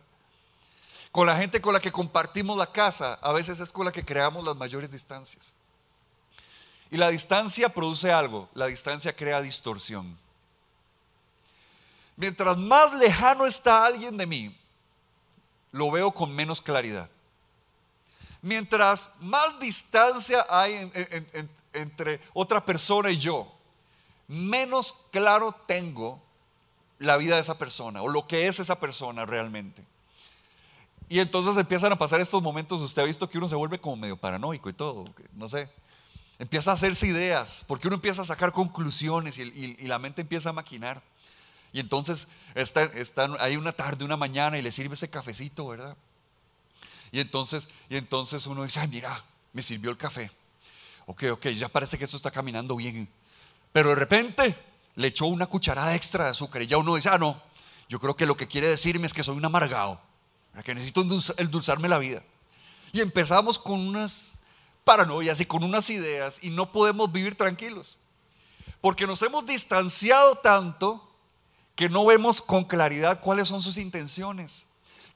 Con 1.11 1.27
la 1.27 1.35
gente 1.35 1.59
con 1.59 1.73
la 1.73 1.81
que 1.81 1.91
compartimos 1.91 2.57
la 2.57 2.71
casa, 2.71 3.15
a 3.15 3.33
veces 3.33 3.59
es 3.59 3.71
con 3.71 3.85
la 3.85 3.91
que 3.91 4.05
creamos 4.05 4.43
las 4.45 4.55
mayores 4.55 4.89
distancias. 4.91 5.53
Y 6.91 6.97
la 6.97 7.09
distancia 7.09 7.69
produce 7.69 8.11
algo, 8.11 8.49
la 8.53 8.67
distancia 8.67 9.15
crea 9.15 9.41
distorsión. 9.41 10.17
Mientras 12.15 12.57
más 12.57 12.93
lejano 12.93 13.45
está 13.45 13.85
alguien 13.85 14.15
de 14.17 14.25
mí, 14.25 14.57
lo 15.71 15.91
veo 15.91 16.11
con 16.11 16.33
menos 16.33 16.61
claridad. 16.61 17.09
Mientras 18.41 19.11
más 19.19 19.59
distancia 19.59 20.45
hay 20.49 20.91
entre 21.73 22.21
otra 22.33 22.65
persona 22.65 23.09
y 23.11 23.17
yo, 23.17 23.51
menos 24.27 24.95
claro 25.11 25.53
tengo 25.67 26.21
la 26.99 27.17
vida 27.17 27.35
de 27.35 27.41
esa 27.41 27.57
persona 27.57 28.01
o 28.01 28.07
lo 28.07 28.27
que 28.27 28.47
es 28.47 28.59
esa 28.59 28.79
persona 28.79 29.25
realmente. 29.25 29.83
Y 31.09 31.19
entonces 31.19 31.57
empiezan 31.57 31.91
a 31.91 31.97
pasar 31.97 32.21
estos 32.21 32.41
momentos, 32.41 32.81
usted 32.81 33.01
ha 33.01 33.05
visto 33.05 33.27
que 33.27 33.39
uno 33.39 33.49
se 33.49 33.55
vuelve 33.55 33.79
como 33.79 33.95
medio 33.95 34.15
paranoico 34.15 34.69
y 34.69 34.73
todo, 34.73 35.05
no 35.33 35.49
sé. 35.49 35.67
Empieza 36.37 36.71
a 36.71 36.75
hacerse 36.75 37.07
ideas, 37.07 37.65
porque 37.67 37.87
uno 37.87 37.95
empieza 37.95 38.21
a 38.21 38.25
sacar 38.25 38.53
conclusiones 38.53 39.39
y, 39.39 39.75
la 39.87 39.97
mente 39.97 40.21
empieza 40.21 40.49
a 40.49 40.53
maquinar. 40.53 41.01
Y 41.73 41.79
entonces 41.79 42.27
está, 42.53 42.89
hay 43.39 43.57
una 43.57 43.71
tarde, 43.73 44.05
una 44.05 44.17
mañana 44.17 44.57
y 44.57 44.61
le 44.61 44.71
sirve 44.71 44.93
ese 44.93 45.09
cafecito, 45.09 45.67
¿verdad? 45.67 45.97
Y 47.11 47.19
entonces, 47.19 47.67
y 47.89 47.97
entonces 47.97 48.45
uno 48.47 48.63
dice, 48.63 48.85
mira, 48.87 49.23
me 49.53 49.61
sirvió 49.61 49.89
el 49.91 49.97
café. 49.97 50.31
Ok, 51.05 51.23
ok, 51.31 51.47
ya 51.47 51.69
parece 51.69 51.97
que 51.97 52.03
eso 52.03 52.17
está 52.17 52.31
caminando 52.31 52.75
bien. 52.75 53.09
Pero 53.71 53.89
de 53.89 53.95
repente 53.95 54.55
le 54.95 55.07
echó 55.07 55.25
una 55.25 55.47
cucharada 55.47 55.95
extra 55.95 56.25
de 56.25 56.31
azúcar 56.31 56.61
y 56.61 56.67
ya 56.67 56.77
uno 56.77 56.95
dice, 56.95 57.09
ah, 57.09 57.17
no, 57.17 57.41
yo 57.87 57.99
creo 57.99 58.15
que 58.15 58.25
lo 58.25 58.37
que 58.37 58.47
quiere 58.47 58.67
decirme 58.67 59.07
es 59.07 59.13
que 59.13 59.23
soy 59.23 59.35
un 59.35 59.45
amargado. 59.45 59.99
que 60.63 60.75
necesito 60.75 61.01
endulzarme 61.37 61.87
la 61.87 61.97
vida. 61.97 62.23
Y 62.91 63.01
empezamos 63.01 63.57
con 63.57 63.79
unas 63.79 64.33
paranoias 64.83 65.39
y 65.39 65.45
con 65.45 65.63
unas 65.63 65.89
ideas 65.89 66.39
y 66.41 66.49
no 66.49 66.71
podemos 66.71 67.11
vivir 67.11 67.35
tranquilos. 67.35 67.97
Porque 68.81 69.07
nos 69.07 69.21
hemos 69.21 69.45
distanciado 69.45 70.35
tanto 70.35 71.07
que 71.75 71.89
no 71.89 72.05
vemos 72.05 72.41
con 72.41 72.65
claridad 72.65 73.21
cuáles 73.21 73.47
son 73.47 73.61
sus 73.61 73.77
intenciones, 73.77 74.65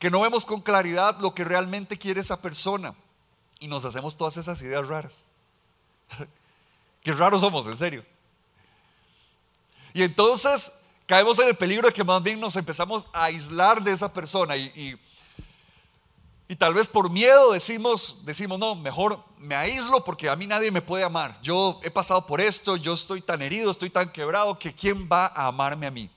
que 0.03 0.12
no 0.12 0.19
vemos 0.19 0.43
con 0.43 0.60
claridad 0.60 1.17
lo 1.22 1.33
que 1.33 1.45
realmente 1.45 1.98
quiere 1.98 2.19
esa 2.19 2.41
persona 2.41 2.93
y 3.57 3.69
nos 3.69 3.86
hacemos 3.86 4.17
todas 4.17 4.36
esas 4.36 4.62
ideas 4.62 4.86
raras. 4.86 5.24
Qué 7.03 7.13
raros 7.13 7.39
somos, 7.39 7.65
en 7.67 7.77
serio. 7.77 8.05
Y 9.93 10.03
entonces 10.03 10.74
caemos 11.05 11.39
en 11.39 11.48
el 11.48 11.55
peligro 11.55 11.88
de 11.88 11.93
que 11.93 12.03
más 12.03 12.22
bien 12.22 12.38
nos 12.38 12.57
empezamos 12.57 13.07
a 13.13 13.24
aislar 13.24 13.81
de 13.81 13.93
esa 13.93 14.12
persona 14.12 14.57
y, 14.57 15.00
y, 16.50 16.55
tal 16.57 16.74
vez 16.74 16.89
por 16.89 17.10
miedo 17.10 17.53
decimos, 17.53 18.17
decimos, 18.25 18.60
no, 18.60 18.75
mejor 18.75 19.24
me 19.38 19.55
aíslo 19.55 20.03
porque 20.03 20.27
a 20.27 20.36
mí 20.36 20.48
nadie 20.48 20.69
me 20.69 20.81
puede 20.81 21.05
amar. 21.05 21.39
Yo 21.41 21.79
he 21.81 21.89
pasado 21.89 22.27
por 22.27 22.41
esto, 22.41 22.75
yo 22.75 22.91
estoy 22.91 23.22
tan 23.22 23.41
herido, 23.41 23.72
estoy 23.72 23.89
tan 23.89 24.12
quebrado 24.12 24.60
que 24.60 24.75
¿quién 24.75 25.07
va 25.10 25.27
a 25.27 25.48
amarme 25.48 25.88
a 25.88 25.91
mí? 25.91 26.10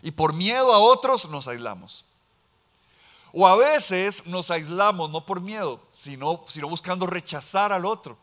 Y 0.00 0.10
por 0.10 0.32
miedo 0.32 0.72
a 0.72 0.78
otros 0.78 1.28
nos 1.28 1.46
aislamos. 1.48 2.05
O 3.38 3.46
a 3.46 3.54
veces 3.54 4.24
nos 4.24 4.50
aislamos 4.50 5.10
no 5.10 5.26
por 5.26 5.42
miedo, 5.42 5.78
sino, 5.90 6.42
sino 6.48 6.70
buscando 6.70 7.06
rechazar 7.06 7.70
al 7.70 7.84
otro. 7.84 8.16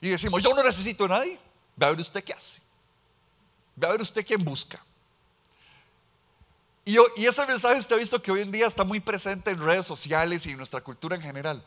Y 0.00 0.08
decimos, 0.08 0.42
yo 0.42 0.52
no 0.52 0.60
necesito 0.60 1.04
a 1.04 1.08
nadie. 1.08 1.38
Ve 1.76 1.86
a 1.86 1.90
ver 1.90 2.00
usted 2.00 2.24
qué 2.24 2.32
hace. 2.32 2.60
Ve 3.76 3.86
a 3.86 3.90
ver 3.90 4.02
usted 4.02 4.26
quién 4.26 4.44
busca. 4.44 4.84
Y, 6.84 6.96
ese 7.24 7.46
mensaje 7.46 7.78
usted 7.78 7.94
ha 7.94 7.98
visto 8.00 8.20
que 8.20 8.32
hoy 8.32 8.42
en 8.42 8.50
día 8.50 8.66
está 8.66 8.82
muy 8.82 8.98
presente 8.98 9.52
en 9.52 9.60
redes 9.60 9.86
sociales 9.86 10.44
y 10.46 10.50
en 10.50 10.56
nuestra 10.56 10.80
cultura 10.80 11.14
en 11.14 11.22
general. 11.22 11.64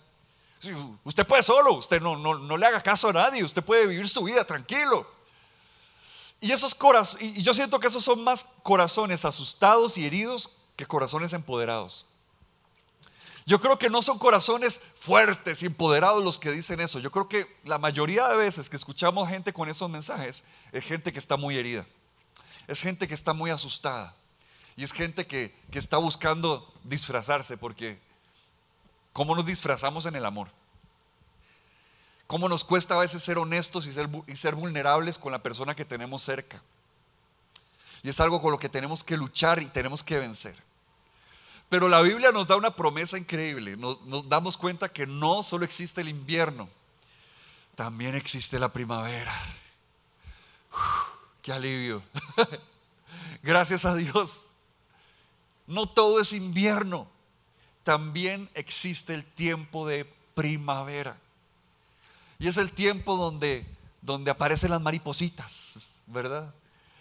Usted 1.06 1.26
puede 1.26 1.44
solo, 1.44 1.76
usted 1.76 2.02
no, 2.02 2.18
no, 2.18 2.58
le 2.58 2.66
haga 2.66 2.82
caso 2.82 3.12
a 3.12 3.14
nadie, 3.14 3.46
usted 3.46 3.64
puede 3.64 3.88
vivir 3.88 4.10
su 4.10 4.26
vida 4.26 4.44
tranquilo. 4.44 5.10
Y 6.42 6.52
esos 6.52 6.76
corazones, 6.76 7.38
y 7.38 7.42
yo 7.42 7.54
siento 7.54 7.80
que 7.80 7.88
esos 7.88 8.04
son 8.04 8.26
más 8.26 8.46
corazones 8.62 9.24
asustados 9.24 9.98
y 9.98 10.06
heridos 10.06 10.50
que 10.76 10.86
corazones 10.86 11.32
empoderados. 11.32 12.06
Yo 13.48 13.62
creo 13.62 13.80
que 13.80 13.90
no 13.90 14.02
son 14.02 14.20
corazones 14.20 14.82
fuertes 15.00 15.64
empoderados 15.64 16.22
los 16.22 16.38
que 16.38 16.52
dicen 16.52 16.82
eso. 16.82 17.00
Yo 17.00 17.12
creo 17.12 17.30
que 17.30 17.48
la 17.64 17.78
mayoría 17.78 18.28
de 18.28 18.36
veces 18.36 18.70
que 18.70 18.76
escuchamos 18.76 19.30
gente 19.30 19.54
con 19.54 19.70
esos 19.70 19.90
mensajes 19.90 20.44
es 20.74 20.84
gente 20.84 21.14
que 21.14 21.20
está 21.20 21.38
muy 21.38 21.58
herida. 21.58 21.86
Es 22.68 22.82
gente 22.82 23.08
que 23.08 23.14
está 23.14 23.32
muy 23.32 23.50
asustada. 23.50 24.14
Y 24.76 24.84
es 24.84 24.92
gente 24.92 25.28
que, 25.28 25.56
está 25.72 25.96
buscando 25.96 26.74
disfrazarse 26.84 27.56
porque 27.56 27.98
¿cómo 29.14 29.34
nos 29.34 29.46
disfrazamos 29.46 30.06
en 30.06 30.18
el 30.18 30.26
amor? 30.26 30.50
¿Cómo 32.28 32.50
nos 32.50 32.66
cuesta 32.66 32.96
a 32.96 33.00
veces 33.00 33.24
ser 33.24 33.38
honestos 33.38 33.88
y 33.88 33.94
ser, 33.94 34.10
y 34.28 34.36
ser 34.36 34.56
vulnerables 34.56 35.18
con 35.18 35.32
la 35.32 35.42
persona 35.42 35.74
que 35.74 35.86
tenemos 35.86 36.22
cerca? 36.22 36.62
Y 38.04 38.10
es 38.10 38.20
algo 38.20 38.42
con 38.42 38.52
lo 38.52 38.60
que 38.60 38.68
tenemos 38.68 39.06
que 39.06 39.16
luchar 39.16 39.62
y 39.62 39.68
tenemos 39.68 40.04
que 40.04 40.18
vencer. 40.18 40.67
Pero 41.70 41.90
la 41.90 42.02
Biblia 42.02 42.32
nos 42.32 42.48
da 42.48 42.56
una 42.56 42.76
promesa 42.76 43.18
increíble. 43.18 43.76
Nos, 43.76 44.28
damos 44.30 44.56
cuenta 44.56 44.90
que 44.90 45.06
no 45.06 45.44
solo 45.44 45.66
existe 45.66 46.02
el 46.02 46.10
invierno, 46.10 46.70
también 47.76 48.16
existe 48.16 48.58
la 48.58 48.72
primavera. 48.72 49.34
¡Qué 51.42 51.52
alivio! 51.52 52.04
Gracias 53.44 53.86
a 53.86 53.96
Dios. 53.96 54.46
No 55.66 55.88
todo 55.88 56.20
es 56.20 56.32
invierno. 56.34 57.10
También 57.84 58.50
existe 58.54 59.14
el 59.14 59.26
tiempo 59.26 59.88
de 59.88 60.06
primavera. 60.34 61.18
Y 62.40 62.48
es 62.48 62.58
el 62.58 62.72
tiempo 62.72 63.18
donde, 63.18 63.66
donde 64.02 64.32
aparecen 64.32 64.72
las 64.72 64.82
maripositas, 64.82 65.90
¿verdad? 66.06 66.54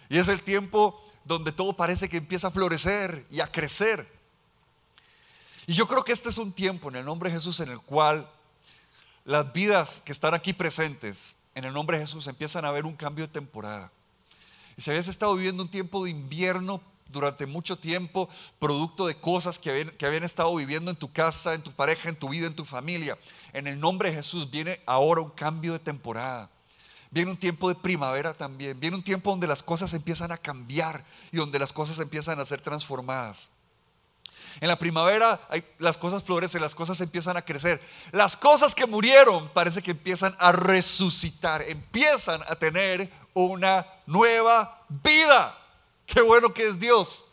Y 0.09 0.17
es 0.17 0.27
el 0.27 0.41
tiempo 0.41 1.01
donde 1.25 1.51
todo 1.51 1.73
parece 1.73 2.09
que 2.09 2.17
empieza 2.17 2.47
a 2.47 2.51
florecer 2.51 3.25
y 3.29 3.39
a 3.39 3.51
crecer. 3.51 4.16
Y 5.69 5.73
yo 5.73 5.85
creo 5.85 6.03
que 6.05 6.13
este 6.13 6.29
es 6.29 6.37
un 6.37 6.53
tiempo 6.53 6.87
en 6.87 6.95
el 6.95 7.05
nombre 7.05 7.29
de 7.29 7.35
Jesús 7.35 7.59
en 7.59 7.69
el 7.69 7.81
cual 7.81 8.31
las 9.25 9.51
vidas 9.51 10.01
que 10.03 10.13
están 10.13 10.33
aquí 10.33 10.53
presentes, 10.53 11.35
en 11.53 11.65
el 11.65 11.73
nombre 11.73 11.97
de 11.97 12.05
Jesús, 12.05 12.25
empiezan 12.27 12.63
a 12.63 12.71
ver 12.71 12.85
un 12.85 12.95
cambio 12.95 13.27
de 13.27 13.33
temporada. 13.33 13.91
Y 14.77 14.81
si 14.81 14.89
habías 14.89 15.09
estado 15.09 15.35
viviendo 15.35 15.61
un 15.61 15.69
tiempo 15.69 16.05
de 16.05 16.11
invierno 16.11 16.81
durante 17.09 17.45
mucho 17.45 17.77
tiempo, 17.77 18.29
producto 18.59 19.07
de 19.07 19.19
cosas 19.19 19.59
que 19.59 19.69
habían, 19.69 19.89
que 19.89 20.05
habían 20.05 20.23
estado 20.23 20.55
viviendo 20.55 20.89
en 20.89 20.95
tu 20.95 21.11
casa, 21.11 21.53
en 21.53 21.61
tu 21.61 21.73
pareja, 21.73 22.07
en 22.07 22.15
tu 22.15 22.29
vida, 22.29 22.47
en 22.47 22.55
tu 22.55 22.63
familia. 22.63 23.17
En 23.51 23.67
el 23.67 23.77
nombre 23.77 24.09
de 24.09 24.15
Jesús 24.15 24.49
viene 24.49 24.79
ahora 24.85 25.19
un 25.19 25.31
cambio 25.31 25.73
de 25.73 25.79
temporada. 25.79 26.49
Viene 27.11 27.31
un 27.31 27.37
tiempo 27.37 27.67
de 27.67 27.75
primavera 27.75 28.33
también. 28.33 28.79
Viene 28.79 28.95
un 28.95 29.03
tiempo 29.03 29.31
donde 29.31 29.47
las 29.47 29.63
cosas 29.63 29.93
empiezan 29.93 30.31
a 30.31 30.37
cambiar 30.37 31.03
y 31.29 31.37
donde 31.37 31.59
las 31.59 31.73
cosas 31.73 31.99
empiezan 31.99 32.39
a 32.39 32.45
ser 32.45 32.61
transformadas. 32.61 33.49
En 34.59 34.67
la 34.67 34.79
primavera 34.79 35.39
las 35.77 35.97
cosas 35.97 36.23
florecen, 36.23 36.61
las 36.61 36.75
cosas 36.75 36.99
empiezan 37.01 37.37
a 37.37 37.41
crecer. 37.41 37.81
Las 38.11 38.35
cosas 38.35 38.73
que 38.73 38.85
murieron 38.85 39.49
parece 39.49 39.81
que 39.81 39.91
empiezan 39.91 40.35
a 40.39 40.51
resucitar, 40.51 41.61
empiezan 41.61 42.41
a 42.47 42.55
tener 42.55 43.09
una 43.33 43.85
nueva 44.05 44.83
vida. 44.87 45.57
Qué 46.05 46.21
bueno 46.21 46.53
que 46.53 46.67
es 46.67 46.79
Dios, 46.79 47.25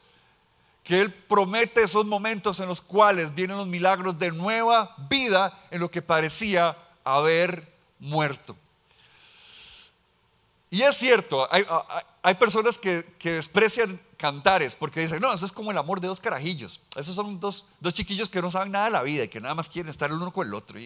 que 0.83 1.01
Él 1.01 1.13
promete 1.13 1.83
esos 1.83 2.05
momentos 2.05 2.61
en 2.61 2.69
los 2.69 2.81
cuales 2.81 3.35
vienen 3.35 3.57
los 3.57 3.67
milagros 3.67 4.19
de 4.19 4.31
nueva 4.31 4.95
vida 5.09 5.59
en 5.71 5.81
lo 5.81 5.91
que 5.91 6.03
parecía 6.03 6.77
haber 7.05 7.73
muerto. 7.99 8.57
Y 10.75 10.83
es 10.83 10.97
cierto, 10.97 11.47
hay, 12.21 12.35
personas 12.35 12.81
que, 12.81 13.05
desprecian 13.23 14.01
cantares 14.17 14.75
porque 14.75 15.03
dicen, 15.03 15.21
no, 15.21 15.33
eso 15.33 15.47
es 15.47 15.53
como 15.53 15.71
el 15.71 15.79
amor 15.79 16.01
de 16.01 16.09
dos 16.09 16.19
carajillos. 16.19 16.81
Esos 16.97 17.15
son 17.15 17.39
dos, 17.39 17.65
dos 17.79 17.95
chiquillos 17.95 18.29
que 18.29 18.43
no 18.43 18.51
saben 18.51 18.73
nada 18.73 18.87
de 18.87 18.91
la 18.91 19.03
vida 19.03 19.23
y 19.23 19.29
que 19.29 19.41
nada 19.41 19.55
más 19.55 19.69
quieren 19.69 19.89
estar 19.89 20.11
el 20.11 20.17
uno 20.17 20.33
con 20.33 20.49
el 20.49 20.53
otro. 20.53 20.81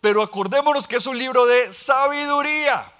Pero 0.00 0.22
acordémonos 0.22 0.88
que 0.88 0.96
es 0.96 1.06
un 1.06 1.16
libro 1.16 1.46
de 1.46 1.72
sabiduría. 1.72 2.92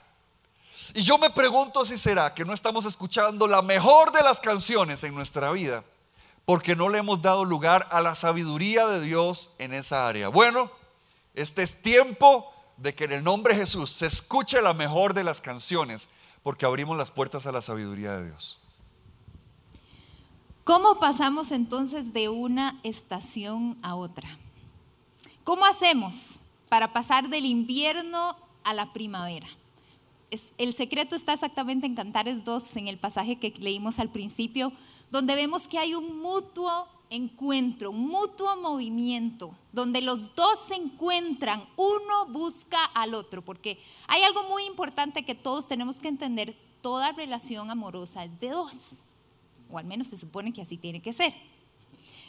Y 0.94 1.02
yo 1.02 1.18
me 1.18 1.30
pregunto 1.30 1.84
si 1.84 1.98
será 1.98 2.32
que 2.32 2.44
no 2.44 2.52
estamos 2.52 2.84
escuchando 2.84 3.48
la 3.48 3.62
mejor 3.62 4.12
de 4.12 4.22
las 4.22 4.38
canciones 4.38 5.02
en 5.02 5.12
nuestra 5.12 5.50
vida 5.50 5.82
porque 6.44 6.76
no 6.76 6.88
le 6.88 6.98
hemos 6.98 7.20
dado 7.20 7.44
lugar 7.44 7.88
a 7.90 8.00
la 8.00 8.14
sabiduría 8.14 8.86
de 8.86 9.00
Dios 9.00 9.50
en 9.58 9.74
esa 9.74 10.06
área. 10.06 10.28
Bueno, 10.28 10.70
este 11.34 11.64
es 11.64 11.82
tiempo 11.82 12.53
de 12.76 12.94
que 12.94 13.04
en 13.04 13.12
el 13.12 13.24
nombre 13.24 13.54
de 13.54 13.60
Jesús 13.60 13.90
se 13.90 14.06
escuche 14.06 14.60
la 14.60 14.74
mejor 14.74 15.14
de 15.14 15.24
las 15.24 15.40
canciones 15.40 16.08
porque 16.42 16.66
abrimos 16.66 16.96
las 16.96 17.10
puertas 17.10 17.46
a 17.46 17.52
la 17.52 17.62
sabiduría 17.62 18.12
de 18.12 18.26
Dios. 18.26 18.60
¿Cómo 20.64 20.98
pasamos 20.98 21.50
entonces 21.50 22.12
de 22.12 22.28
una 22.28 22.80
estación 22.82 23.78
a 23.82 23.94
otra? 23.94 24.38
¿Cómo 25.44 25.66
hacemos 25.66 26.26
para 26.68 26.92
pasar 26.92 27.28
del 27.28 27.44
invierno 27.44 28.36
a 28.64 28.74
la 28.74 28.92
primavera? 28.92 29.46
el 30.58 30.74
secreto 30.74 31.14
está 31.14 31.34
exactamente 31.34 31.86
en 31.86 31.94
Cantares 31.94 32.44
2, 32.44 32.76
en 32.76 32.88
el 32.88 32.98
pasaje 32.98 33.38
que 33.38 33.50
leímos 33.50 34.00
al 34.00 34.08
principio, 34.08 34.72
donde 35.10 35.36
vemos 35.36 35.68
que 35.68 35.78
hay 35.78 35.94
un 35.94 36.20
mutuo 36.20 36.88
encuentro, 37.10 37.92
mutuo 37.92 38.56
movimiento, 38.56 39.56
donde 39.72 40.00
los 40.00 40.34
dos 40.34 40.58
se 40.68 40.74
encuentran, 40.74 41.64
uno 41.76 42.26
busca 42.28 42.84
al 42.84 43.14
otro, 43.14 43.42
porque 43.42 43.78
hay 44.06 44.22
algo 44.22 44.42
muy 44.44 44.64
importante 44.64 45.24
que 45.24 45.34
todos 45.34 45.68
tenemos 45.68 46.00
que 46.00 46.08
entender, 46.08 46.56
toda 46.82 47.12
relación 47.12 47.70
amorosa 47.70 48.24
es 48.24 48.38
de 48.40 48.50
dos, 48.50 48.96
o 49.70 49.78
al 49.78 49.84
menos 49.84 50.08
se 50.08 50.16
supone 50.16 50.52
que 50.52 50.62
así 50.62 50.76
tiene 50.76 51.00
que 51.00 51.12
ser. 51.12 51.34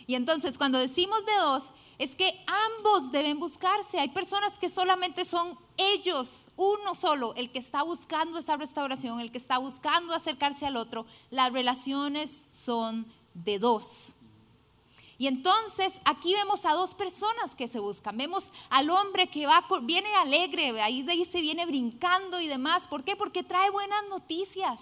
Y 0.07 0.15
entonces 0.15 0.57
cuando 0.57 0.77
decimos 0.77 1.25
de 1.25 1.35
dos, 1.37 1.63
es 1.97 2.13
que 2.15 2.43
ambos 2.47 3.11
deben 3.11 3.39
buscarse. 3.39 3.99
Hay 3.99 4.09
personas 4.09 4.53
que 4.59 4.69
solamente 4.69 5.25
son 5.25 5.57
ellos, 5.77 6.29
uno 6.57 6.95
solo, 6.95 7.33
el 7.35 7.51
que 7.51 7.59
está 7.59 7.83
buscando 7.83 8.39
esa 8.39 8.57
restauración, 8.57 9.19
el 9.19 9.31
que 9.31 9.37
está 9.37 9.57
buscando 9.57 10.13
acercarse 10.13 10.65
al 10.65 10.75
otro. 10.75 11.05
Las 11.31 11.51
relaciones 11.51 12.47
son 12.51 13.05
de 13.33 13.59
dos. 13.59 13.87
Y 15.17 15.27
entonces 15.27 15.93
aquí 16.03 16.33
vemos 16.33 16.65
a 16.65 16.73
dos 16.73 16.93
personas 16.93 17.55
que 17.55 17.67
se 17.67 17.79
buscan. 17.79 18.17
Vemos 18.17 18.43
al 18.69 18.89
hombre 18.89 19.27
que 19.27 19.45
va, 19.45 19.65
viene 19.81 20.13
alegre, 20.15 20.81
ahí 20.81 21.03
de 21.03 21.13
ahí 21.13 21.25
se 21.25 21.41
viene 21.41 21.65
brincando 21.65 22.41
y 22.41 22.47
demás. 22.47 22.83
¿Por 22.89 23.03
qué? 23.03 23.15
Porque 23.15 23.43
trae 23.43 23.69
buenas 23.69 24.03
noticias. 24.09 24.79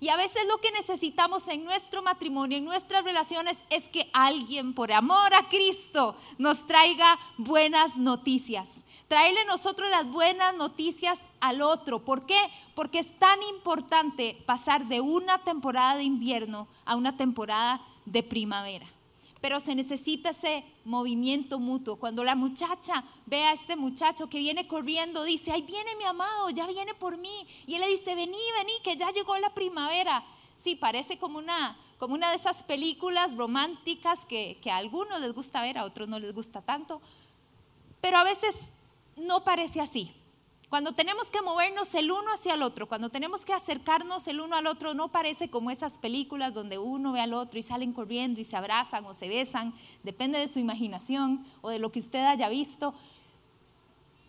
Y 0.00 0.08
a 0.08 0.16
veces 0.16 0.42
lo 0.48 0.58
que 0.58 0.70
necesitamos 0.72 1.46
en 1.48 1.64
nuestro 1.64 2.02
matrimonio, 2.02 2.58
en 2.58 2.64
nuestras 2.64 3.04
relaciones, 3.04 3.56
es 3.70 3.84
que 3.88 4.10
alguien 4.12 4.74
por 4.74 4.92
amor 4.92 5.34
a 5.34 5.48
Cristo 5.48 6.16
nos 6.38 6.66
traiga 6.66 7.18
buenas 7.38 7.96
noticias. 7.96 8.68
Traerle 9.08 9.44
nosotros 9.44 9.90
las 9.90 10.10
buenas 10.10 10.54
noticias 10.56 11.18
al 11.40 11.62
otro. 11.62 12.04
¿Por 12.04 12.26
qué? 12.26 12.38
Porque 12.74 13.00
es 13.00 13.18
tan 13.18 13.42
importante 13.42 14.42
pasar 14.46 14.88
de 14.88 15.00
una 15.00 15.44
temporada 15.44 15.96
de 15.96 16.04
invierno 16.04 16.68
a 16.84 16.96
una 16.96 17.16
temporada 17.16 17.80
de 18.06 18.22
primavera. 18.22 18.86
Pero 19.44 19.60
se 19.60 19.74
necesita 19.74 20.30
ese 20.30 20.64
movimiento 20.86 21.58
mutuo. 21.58 21.96
Cuando 21.96 22.24
la 22.24 22.34
muchacha 22.34 23.04
ve 23.26 23.42
a 23.42 23.52
este 23.52 23.76
muchacho 23.76 24.26
que 24.26 24.38
viene 24.38 24.66
corriendo, 24.66 25.22
dice, 25.22 25.52
ahí 25.52 25.60
viene 25.60 25.94
mi 25.96 26.04
amado, 26.04 26.48
ya 26.48 26.66
viene 26.66 26.94
por 26.94 27.18
mí. 27.18 27.46
Y 27.66 27.74
él 27.74 27.82
le 27.82 27.88
dice, 27.88 28.14
vení, 28.14 28.38
vení, 28.56 28.72
que 28.82 28.96
ya 28.96 29.10
llegó 29.10 29.36
la 29.36 29.52
primavera. 29.52 30.24
Sí, 30.56 30.76
parece 30.76 31.18
como 31.18 31.38
una, 31.38 31.76
como 31.98 32.14
una 32.14 32.30
de 32.30 32.36
esas 32.36 32.62
películas 32.62 33.36
románticas 33.36 34.18
que, 34.30 34.58
que 34.62 34.70
a 34.70 34.78
algunos 34.78 35.20
les 35.20 35.34
gusta 35.34 35.60
ver, 35.60 35.76
a 35.76 35.84
otros 35.84 36.08
no 36.08 36.18
les 36.18 36.34
gusta 36.34 36.62
tanto. 36.62 37.02
Pero 38.00 38.16
a 38.16 38.24
veces 38.24 38.54
no 39.18 39.44
parece 39.44 39.82
así. 39.82 40.10
Cuando 40.74 40.90
tenemos 40.90 41.30
que 41.30 41.40
movernos 41.40 41.94
el 41.94 42.10
uno 42.10 42.32
hacia 42.34 42.54
el 42.54 42.62
otro, 42.62 42.88
cuando 42.88 43.08
tenemos 43.08 43.44
que 43.44 43.52
acercarnos 43.52 44.26
el 44.26 44.40
uno 44.40 44.56
al 44.56 44.66
otro, 44.66 44.92
no 44.92 45.06
parece 45.06 45.48
como 45.48 45.70
esas 45.70 45.98
películas 45.98 46.52
donde 46.52 46.78
uno 46.78 47.12
ve 47.12 47.20
al 47.20 47.32
otro 47.32 47.60
y 47.60 47.62
salen 47.62 47.92
corriendo 47.92 48.40
y 48.40 48.44
se 48.44 48.56
abrazan 48.56 49.06
o 49.06 49.14
se 49.14 49.28
besan, 49.28 49.72
depende 50.02 50.40
de 50.40 50.48
su 50.48 50.58
imaginación 50.58 51.46
o 51.62 51.70
de 51.70 51.78
lo 51.78 51.92
que 51.92 52.00
usted 52.00 52.24
haya 52.24 52.48
visto. 52.48 52.92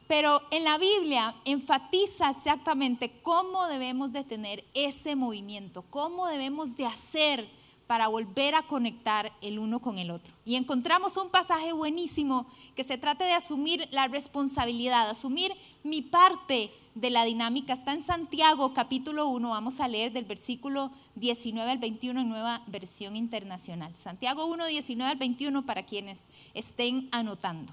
Pero 0.08 0.44
en 0.52 0.66
la 0.66 0.78
Biblia 0.78 1.34
enfatiza 1.46 2.30
exactamente 2.30 3.12
cómo 3.24 3.66
debemos 3.66 4.14
de 4.14 4.24
tener 4.24 4.64
ese 4.76 5.16
movimiento, 5.16 5.84
cómo 5.90 6.28
debemos 6.28 6.78
de 6.78 6.86
hacer 6.86 7.50
para 7.88 8.08
volver 8.08 8.54
a 8.54 8.68
conectar 8.68 9.32
el 9.42 9.58
uno 9.60 9.80
con 9.80 9.98
el 9.98 10.12
otro. 10.12 10.34
Y 10.46 10.56
encontramos 10.56 11.18
un 11.18 11.30
pasaje 11.30 11.74
buenísimo 11.74 12.46
que 12.76 12.84
se 12.84 12.98
trata 13.00 13.26
de 13.26 13.34
asumir 13.34 13.88
la 13.92 14.08
responsabilidad, 14.08 15.10
asumir 15.10 15.54
mi 15.86 16.02
parte 16.02 16.72
de 16.96 17.10
la 17.12 17.24
dinámica. 17.26 17.74
Está 17.74 17.94
en 17.94 18.04
Santiago 18.04 18.74
capítulo 18.74 19.28
1, 19.28 19.50
vamos 19.50 19.80
a 19.80 19.88
leer 19.88 20.12
del 20.12 20.26
versículo 20.26 20.92
19 21.14 21.70
al 21.72 21.78
21 21.78 22.22
en 22.22 22.30
nueva 22.30 22.64
versión 22.66 23.16
internacional. 23.16 23.94
Santiago 23.96 24.48
1, 24.48 24.66
19 24.66 25.12
al 25.12 25.18
21 25.18 25.64
para 25.66 25.86
quienes 25.86 26.20
estén 26.56 27.08
anotando. 27.12 27.72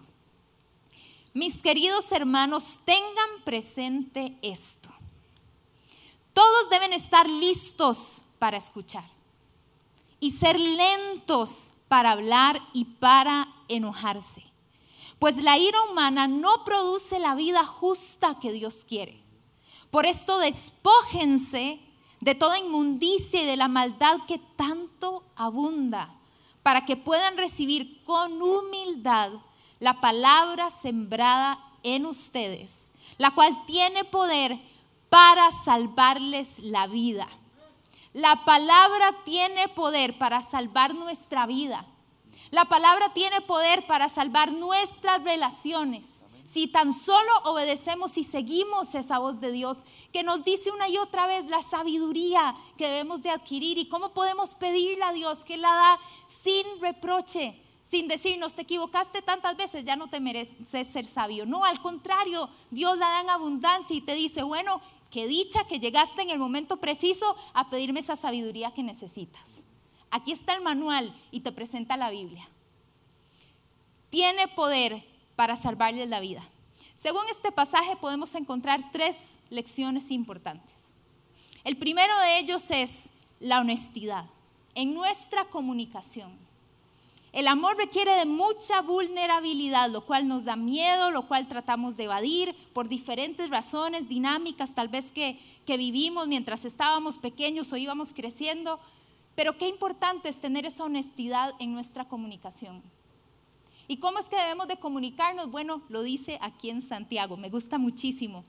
Mis 1.32 1.56
queridos 1.62 2.12
hermanos, 2.12 2.62
tengan 2.84 3.42
presente 3.44 4.36
esto. 4.42 4.90
Todos 6.34 6.68
deben 6.70 6.92
estar 6.92 7.28
listos 7.28 8.20
para 8.38 8.58
escuchar 8.58 9.04
y 10.20 10.32
ser 10.32 10.60
lentos 10.60 11.70
para 11.88 12.12
hablar 12.12 12.60
y 12.74 12.84
para 12.84 13.48
enojarse. 13.68 14.51
Pues 15.22 15.36
la 15.36 15.56
ira 15.56 15.80
humana 15.84 16.26
no 16.26 16.64
produce 16.64 17.20
la 17.20 17.36
vida 17.36 17.64
justa 17.64 18.40
que 18.40 18.50
Dios 18.50 18.84
quiere. 18.84 19.22
Por 19.92 20.04
esto 20.04 20.36
despójense 20.38 21.78
de 22.18 22.34
toda 22.34 22.58
inmundicia 22.58 23.40
y 23.40 23.46
de 23.46 23.56
la 23.56 23.68
maldad 23.68 24.16
que 24.26 24.40
tanto 24.56 25.22
abunda, 25.36 26.12
para 26.64 26.86
que 26.86 26.96
puedan 26.96 27.36
recibir 27.36 28.02
con 28.02 28.42
humildad 28.42 29.30
la 29.78 30.00
palabra 30.00 30.70
sembrada 30.70 31.60
en 31.84 32.04
ustedes, 32.04 32.90
la 33.16 33.30
cual 33.30 33.64
tiene 33.64 34.02
poder 34.02 34.58
para 35.08 35.52
salvarles 35.64 36.58
la 36.58 36.88
vida. 36.88 37.28
La 38.12 38.44
palabra 38.44 39.22
tiene 39.24 39.68
poder 39.68 40.18
para 40.18 40.42
salvar 40.42 40.96
nuestra 40.96 41.46
vida. 41.46 41.86
La 42.52 42.66
palabra 42.66 43.14
tiene 43.14 43.40
poder 43.40 43.86
para 43.86 44.10
salvar 44.10 44.52
nuestras 44.52 45.24
relaciones. 45.24 46.06
Si 46.52 46.66
tan 46.68 46.92
solo 46.92 47.32
obedecemos 47.44 48.18
y 48.18 48.24
seguimos 48.24 48.94
esa 48.94 49.18
voz 49.18 49.40
de 49.40 49.50
Dios 49.50 49.78
que 50.12 50.22
nos 50.22 50.44
dice 50.44 50.70
una 50.70 50.86
y 50.86 50.98
otra 50.98 51.26
vez 51.26 51.46
la 51.46 51.62
sabiduría 51.62 52.54
que 52.76 52.88
debemos 52.88 53.22
de 53.22 53.30
adquirir 53.30 53.78
y 53.78 53.88
cómo 53.88 54.12
podemos 54.12 54.50
pedirle 54.56 55.02
a 55.02 55.14
Dios 55.14 55.42
que 55.44 55.56
la 55.56 55.70
da 55.70 55.98
sin 56.44 56.78
reproche, 56.82 57.58
sin 57.84 58.06
decirnos 58.06 58.52
te 58.52 58.62
equivocaste 58.62 59.22
tantas 59.22 59.56
veces, 59.56 59.86
ya 59.86 59.96
no 59.96 60.08
te 60.08 60.20
mereces 60.20 60.88
ser 60.92 61.06
sabio. 61.06 61.46
No, 61.46 61.64
al 61.64 61.80
contrario, 61.80 62.50
Dios 62.70 62.98
la 62.98 63.08
da 63.08 63.20
en 63.22 63.30
abundancia 63.30 63.96
y 63.96 64.02
te 64.02 64.12
dice, 64.12 64.42
bueno, 64.42 64.82
Qué 65.12 65.26
dicha 65.26 65.64
que 65.64 65.78
llegaste 65.78 66.22
en 66.22 66.30
el 66.30 66.38
momento 66.38 66.78
preciso 66.78 67.36
a 67.52 67.68
pedirme 67.68 68.00
esa 68.00 68.16
sabiduría 68.16 68.70
que 68.70 68.82
necesitas. 68.82 69.42
Aquí 70.12 70.32
está 70.32 70.54
el 70.54 70.62
manual 70.62 71.18
y 71.30 71.40
te 71.40 71.52
presenta 71.52 71.96
la 71.96 72.10
Biblia. 72.10 72.46
Tiene 74.10 74.46
poder 74.46 75.02
para 75.36 75.56
salvarles 75.56 76.06
la 76.06 76.20
vida. 76.20 76.46
Según 76.96 77.22
este 77.30 77.50
pasaje 77.50 77.96
podemos 77.96 78.34
encontrar 78.34 78.92
tres 78.92 79.16
lecciones 79.48 80.10
importantes. 80.10 80.70
El 81.64 81.78
primero 81.78 82.14
de 82.18 82.40
ellos 82.40 82.62
es 82.68 83.08
la 83.40 83.60
honestidad 83.60 84.26
en 84.74 84.92
nuestra 84.92 85.46
comunicación. 85.46 86.30
El 87.32 87.48
amor 87.48 87.78
requiere 87.78 88.14
de 88.16 88.26
mucha 88.26 88.82
vulnerabilidad, 88.82 89.88
lo 89.88 90.04
cual 90.04 90.28
nos 90.28 90.44
da 90.44 90.56
miedo, 90.56 91.10
lo 91.10 91.26
cual 91.26 91.48
tratamos 91.48 91.96
de 91.96 92.04
evadir 92.04 92.54
por 92.74 92.86
diferentes 92.86 93.48
razones, 93.48 94.10
dinámicas 94.10 94.74
tal 94.74 94.88
vez 94.88 95.10
que, 95.12 95.40
que 95.64 95.78
vivimos 95.78 96.28
mientras 96.28 96.66
estábamos 96.66 97.16
pequeños 97.16 97.72
o 97.72 97.78
íbamos 97.78 98.10
creciendo. 98.12 98.78
Pero 99.34 99.56
qué 99.56 99.68
importante 99.68 100.28
es 100.28 100.40
tener 100.40 100.66
esa 100.66 100.84
honestidad 100.84 101.54
en 101.58 101.72
nuestra 101.72 102.06
comunicación. 102.06 102.82
¿Y 103.88 103.98
cómo 103.98 104.18
es 104.18 104.26
que 104.26 104.36
debemos 104.36 104.68
de 104.68 104.78
comunicarnos? 104.78 105.50
Bueno, 105.50 105.82
lo 105.88 106.02
dice 106.02 106.38
aquí 106.40 106.70
en 106.70 106.82
Santiago, 106.82 107.36
me 107.36 107.50
gusta 107.50 107.78
muchísimo. 107.78 108.44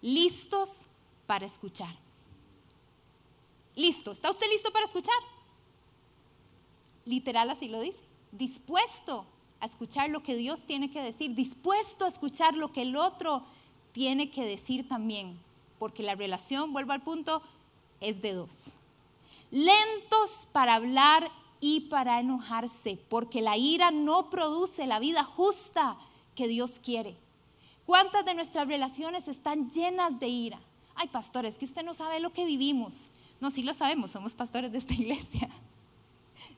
Listos 0.00 0.82
para 1.26 1.46
escuchar. 1.46 1.94
Listo, 3.76 4.12
¿está 4.12 4.30
usted 4.30 4.46
listo 4.50 4.70
para 4.72 4.86
escuchar? 4.86 5.14
Literal 7.04 7.50
así 7.50 7.68
lo 7.68 7.80
dice 7.80 8.10
dispuesto 8.32 9.26
a 9.60 9.66
escuchar 9.66 10.10
lo 10.10 10.22
que 10.22 10.36
Dios 10.36 10.60
tiene 10.66 10.90
que 10.90 11.02
decir, 11.02 11.34
dispuesto 11.34 12.04
a 12.04 12.08
escuchar 12.08 12.54
lo 12.54 12.72
que 12.72 12.82
el 12.82 12.96
otro 12.96 13.44
tiene 13.92 14.30
que 14.30 14.44
decir 14.44 14.88
también, 14.88 15.38
porque 15.78 16.02
la 16.02 16.14
relación, 16.14 16.72
vuelvo 16.72 16.92
al 16.92 17.02
punto, 17.02 17.42
es 18.00 18.22
de 18.22 18.32
dos. 18.32 18.50
Lentos 19.50 20.46
para 20.52 20.74
hablar 20.74 21.30
y 21.60 21.80
para 21.88 22.20
enojarse, 22.20 22.98
porque 23.08 23.42
la 23.42 23.56
ira 23.56 23.90
no 23.90 24.30
produce 24.30 24.86
la 24.86 24.98
vida 24.98 25.24
justa 25.24 25.96
que 26.34 26.48
Dios 26.48 26.80
quiere. 26.82 27.16
¿Cuántas 27.84 28.24
de 28.24 28.34
nuestras 28.34 28.68
relaciones 28.68 29.26
están 29.28 29.70
llenas 29.70 30.20
de 30.20 30.28
ira? 30.28 30.60
Ay, 30.94 31.08
pastores, 31.08 31.58
que 31.58 31.64
usted 31.64 31.82
no 31.82 31.94
sabe 31.94 32.20
lo 32.20 32.32
que 32.32 32.44
vivimos. 32.44 33.08
No, 33.40 33.50
sí 33.50 33.62
lo 33.62 33.74
sabemos, 33.74 34.12
somos 34.12 34.34
pastores 34.34 34.70
de 34.70 34.78
esta 34.78 34.94
iglesia. 34.94 35.48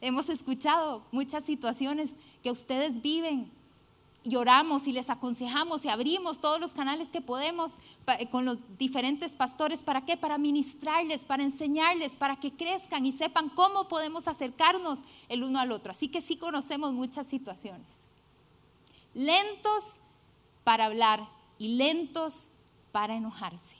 Hemos 0.01 0.29
escuchado 0.29 1.03
muchas 1.13 1.45
situaciones 1.45 2.11
que 2.43 2.51
ustedes 2.51 3.01
viven. 3.01 3.51
Lloramos 4.25 4.87
y 4.87 4.93
les 4.93 5.11
aconsejamos 5.11 5.85
y 5.85 5.89
abrimos 5.89 6.41
todos 6.41 6.61
los 6.61 6.73
canales 6.73 7.09
que 7.09 7.21
podemos 7.21 7.73
con 8.31 8.45
los 8.45 8.59
diferentes 8.79 9.33
pastores. 9.33 9.83
¿Para 9.83 10.05
qué? 10.05 10.17
Para 10.17 10.39
ministrarles, 10.39 11.25
para 11.25 11.43
enseñarles, 11.43 12.13
para 12.13 12.37
que 12.37 12.53
crezcan 12.53 13.05
y 13.05 13.13
sepan 13.13 13.49
cómo 13.49 13.89
podemos 13.89 14.29
acercarnos 14.29 15.01
el 15.29 15.43
uno 15.43 15.59
al 15.59 15.73
otro. 15.73 15.93
Así 15.93 16.09
que 16.09 16.21
sí 16.21 16.37
conocemos 16.37 16.93
muchas 16.93 17.27
situaciones. 17.27 17.87
Lentos 19.15 19.99
para 20.63 20.87
hablar 20.87 21.29
y 21.59 21.77
lentos 21.77 22.49
para 22.93 23.17
enojarse. 23.17 23.77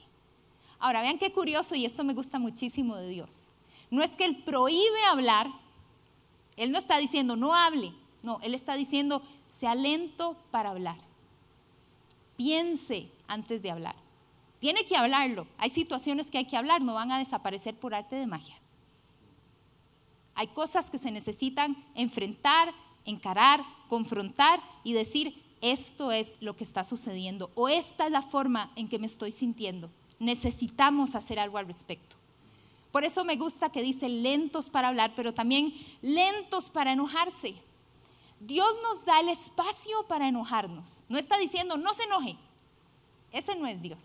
Ahora, 0.81 1.03
vean 1.03 1.19
qué 1.19 1.33
curioso, 1.33 1.77
y 1.77 1.87
esto 1.87 2.03
me 2.03 2.15
gusta 2.15 2.41
muchísimo 2.41 2.97
de 2.97 3.09
Dios. 3.09 3.31
No 3.91 4.03
es 4.03 4.11
que 4.17 4.25
Él 4.25 4.43
prohíbe 4.43 5.05
hablar, 5.09 5.49
él 6.57 6.73
no 6.73 6.79
está 6.79 6.99
diciendo 6.99 7.37
no 7.37 7.55
hable, 7.55 7.93
no, 8.23 8.39
Él 8.43 8.55
está 8.55 8.75
diciendo 8.75 9.23
sea 9.63 9.77
lento 9.77 10.37
para 10.51 10.71
hablar. 10.71 10.97
Piense 12.37 13.09
antes 13.29 13.63
de 13.63 13.71
hablar. 13.71 13.95
Tiene 14.59 14.85
que 14.87 14.97
hablarlo. 14.97 15.47
Hay 15.57 15.71
situaciones 15.71 16.33
que 16.33 16.39
hay 16.39 16.47
que 16.47 16.57
hablar, 16.57 16.83
no 16.83 16.95
van 16.95 17.13
a 17.13 17.21
desaparecer 17.21 17.77
por 17.77 17.95
arte 17.95 18.17
de 18.17 18.27
magia. 18.27 18.57
Hay 20.35 20.49
cosas 20.49 20.91
que 20.91 20.99
se 20.99 21.13
necesitan 21.13 21.77
enfrentar, 21.95 22.75
encarar, 23.05 23.61
confrontar 23.87 24.61
y 24.83 24.95
decir, 24.95 25.41
esto 25.61 26.11
es 26.11 26.39
lo 26.41 26.57
que 26.57 26.65
está 26.65 26.83
sucediendo 26.83 27.53
o 27.55 27.69
esta 27.69 28.07
es 28.07 28.11
la 28.11 28.23
forma 28.23 28.73
en 28.75 28.89
que 28.89 28.99
me 28.99 29.07
estoy 29.07 29.31
sintiendo. 29.31 29.93
Necesitamos 30.19 31.15
hacer 31.15 31.39
algo 31.39 31.59
al 31.59 31.69
respecto. 31.69 32.17
Por 32.91 33.05
eso 33.05 33.25
me 33.25 33.37
gusta 33.37 33.71
que 33.71 33.81
dice 33.81 34.09
lentos 34.09 34.69
para 34.69 34.89
hablar, 34.89 35.13
pero 35.15 35.33
también 35.33 35.73
lentos 36.01 36.69
para 36.69 36.93
enojarse. 36.93 37.55
Dios 38.45 38.69
nos 38.83 39.05
da 39.05 39.21
el 39.21 39.29
espacio 39.29 40.03
para 40.09 40.27
enojarnos. 40.27 41.01
No 41.09 41.17
está 41.17 41.39
diciendo, 41.39 41.77
no 41.77 41.95
se 41.95 42.03
enoje. 42.03 42.37
Ese 43.31 43.55
no 43.55 43.69
es 43.69 43.81
Dios. 43.81 44.01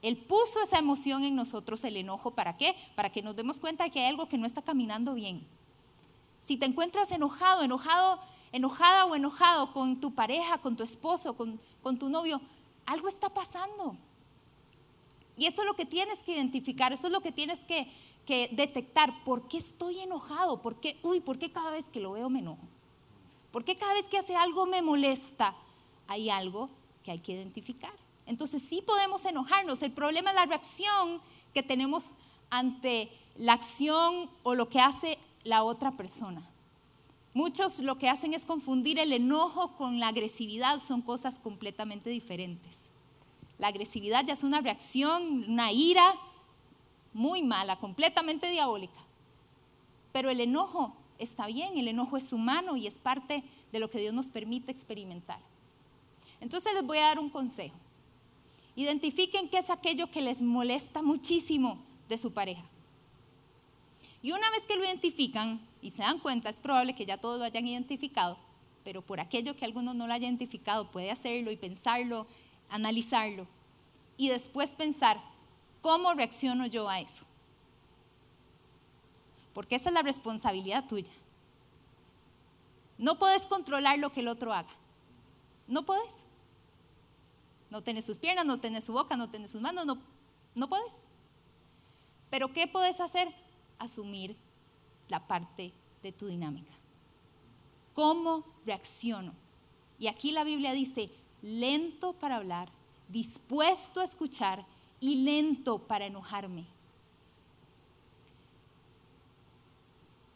Él 0.00 0.16
puso 0.16 0.62
esa 0.62 0.78
emoción 0.78 1.24
en 1.24 1.34
nosotros, 1.34 1.82
el 1.82 1.96
enojo, 1.96 2.30
¿para 2.30 2.56
qué? 2.56 2.76
Para 2.94 3.10
que 3.10 3.20
nos 3.20 3.34
demos 3.34 3.58
cuenta 3.58 3.82
de 3.82 3.90
que 3.90 3.98
hay 3.98 4.06
algo 4.06 4.28
que 4.28 4.38
no 4.38 4.46
está 4.46 4.62
caminando 4.62 5.14
bien. 5.14 5.44
Si 6.46 6.56
te 6.56 6.66
encuentras 6.66 7.10
enojado, 7.10 7.64
enojado, 7.64 8.20
enojada 8.52 9.06
o 9.06 9.16
enojado 9.16 9.72
con 9.72 10.00
tu 10.00 10.14
pareja, 10.14 10.58
con 10.58 10.76
tu 10.76 10.84
esposo, 10.84 11.34
con, 11.34 11.60
con 11.82 11.98
tu 11.98 12.08
novio, 12.08 12.40
algo 12.86 13.08
está 13.08 13.28
pasando. 13.28 13.96
Y 15.36 15.46
eso 15.46 15.62
es 15.62 15.66
lo 15.66 15.74
que 15.74 15.86
tienes 15.86 16.22
que 16.22 16.34
identificar, 16.34 16.92
eso 16.92 17.08
es 17.08 17.12
lo 17.12 17.22
que 17.22 17.32
tienes 17.32 17.58
que, 17.64 17.90
que 18.24 18.50
detectar 18.52 19.24
por 19.24 19.48
qué 19.48 19.58
estoy 19.58 19.98
enojado, 19.98 20.62
por 20.62 20.78
qué, 20.78 21.00
uy, 21.02 21.18
por 21.18 21.40
qué 21.40 21.50
cada 21.50 21.72
vez 21.72 21.88
que 21.88 21.98
lo 21.98 22.12
veo 22.12 22.30
me 22.30 22.38
enojo. 22.38 22.68
¿Por 23.54 23.64
qué 23.64 23.76
cada 23.76 23.94
vez 23.94 24.06
que 24.06 24.18
hace 24.18 24.34
algo 24.34 24.66
me 24.66 24.82
molesta? 24.82 25.54
Hay 26.08 26.28
algo 26.28 26.70
que 27.04 27.12
hay 27.12 27.20
que 27.20 27.34
identificar. 27.34 27.92
Entonces 28.26 28.60
sí 28.68 28.82
podemos 28.82 29.24
enojarnos. 29.24 29.80
El 29.80 29.92
problema 29.92 30.30
es 30.30 30.34
la 30.34 30.46
reacción 30.46 31.20
que 31.54 31.62
tenemos 31.62 32.02
ante 32.50 33.12
la 33.36 33.52
acción 33.52 34.28
o 34.42 34.56
lo 34.56 34.68
que 34.68 34.80
hace 34.80 35.18
la 35.44 35.62
otra 35.62 35.92
persona. 35.92 36.50
Muchos 37.32 37.78
lo 37.78 37.96
que 37.96 38.08
hacen 38.08 38.34
es 38.34 38.44
confundir 38.44 38.98
el 38.98 39.12
enojo 39.12 39.76
con 39.76 40.00
la 40.00 40.08
agresividad, 40.08 40.80
son 40.80 41.00
cosas 41.00 41.38
completamente 41.38 42.10
diferentes. 42.10 42.72
La 43.58 43.68
agresividad 43.68 44.24
ya 44.26 44.32
es 44.32 44.42
una 44.42 44.62
reacción, 44.62 45.48
una 45.48 45.70
ira 45.70 46.16
muy 47.12 47.44
mala, 47.44 47.78
completamente 47.78 48.50
diabólica. 48.50 48.98
Pero 50.10 50.28
el 50.28 50.40
enojo 50.40 50.96
está 51.24 51.46
bien, 51.46 51.76
el 51.76 51.88
enojo 51.88 52.16
es 52.16 52.32
humano 52.32 52.76
y 52.76 52.86
es 52.86 52.96
parte 52.96 53.42
de 53.72 53.78
lo 53.80 53.90
que 53.90 53.98
Dios 53.98 54.14
nos 54.14 54.28
permite 54.28 54.70
experimentar. 54.70 55.38
Entonces 56.40 56.72
les 56.74 56.84
voy 56.84 56.98
a 56.98 57.08
dar 57.08 57.18
un 57.18 57.30
consejo. 57.30 57.76
Identifiquen 58.76 59.48
qué 59.48 59.58
es 59.58 59.70
aquello 59.70 60.10
que 60.10 60.20
les 60.20 60.42
molesta 60.42 61.02
muchísimo 61.02 61.78
de 62.08 62.18
su 62.18 62.32
pareja. 62.32 62.64
Y 64.22 64.32
una 64.32 64.50
vez 64.50 64.62
que 64.66 64.76
lo 64.76 64.84
identifican 64.84 65.60
y 65.82 65.90
se 65.90 66.02
dan 66.02 66.18
cuenta, 66.18 66.48
es 66.48 66.56
probable 66.56 66.94
que 66.94 67.06
ya 67.06 67.18
todos 67.18 67.38
lo 67.38 67.44
hayan 67.44 67.66
identificado, 67.68 68.38
pero 68.82 69.02
por 69.02 69.20
aquello 69.20 69.54
que 69.54 69.64
algunos 69.64 69.94
no 69.94 70.06
lo 70.06 70.12
hayan 70.12 70.30
identificado, 70.30 70.90
puede 70.90 71.10
hacerlo 71.10 71.50
y 71.50 71.56
pensarlo, 71.56 72.26
analizarlo. 72.70 73.46
Y 74.16 74.28
después 74.28 74.70
pensar, 74.70 75.20
¿cómo 75.82 76.14
reacciono 76.14 76.66
yo 76.66 76.88
a 76.88 77.00
eso? 77.00 77.24
Porque 79.54 79.76
esa 79.76 79.88
es 79.88 79.94
la 79.94 80.02
responsabilidad 80.02 80.86
tuya. 80.86 81.12
No 82.98 83.18
puedes 83.18 83.46
controlar 83.46 83.98
lo 83.98 84.12
que 84.12 84.20
el 84.20 84.28
otro 84.28 84.52
haga. 84.52 84.68
No 85.66 85.84
puedes. 85.86 86.12
No 87.70 87.82
tienes 87.82 88.04
sus 88.04 88.18
piernas, 88.18 88.44
no 88.44 88.60
tienes 88.60 88.84
su 88.84 88.92
boca, 88.92 89.16
no 89.16 89.30
tienes 89.30 89.50
sus 89.50 89.60
manos, 89.60 89.86
no, 89.86 89.98
no 90.54 90.68
puedes. 90.68 90.92
Pero 92.30 92.52
¿qué 92.52 92.66
puedes 92.66 93.00
hacer? 93.00 93.34
asumir 93.78 94.36
la 95.08 95.26
parte 95.26 95.72
de 96.02 96.12
tu 96.12 96.26
dinámica. 96.26 96.72
¿Cómo 97.94 98.44
reacciono? 98.66 99.32
Y 99.98 100.08
aquí 100.08 100.32
la 100.32 100.44
Biblia 100.44 100.72
dice, 100.72 101.10
lento 101.42 102.14
para 102.14 102.36
hablar, 102.36 102.68
dispuesto 103.08 104.00
a 104.00 104.04
escuchar 104.04 104.66
y 105.00 105.16
lento 105.16 105.78
para 105.78 106.06
enojarme. 106.06 106.66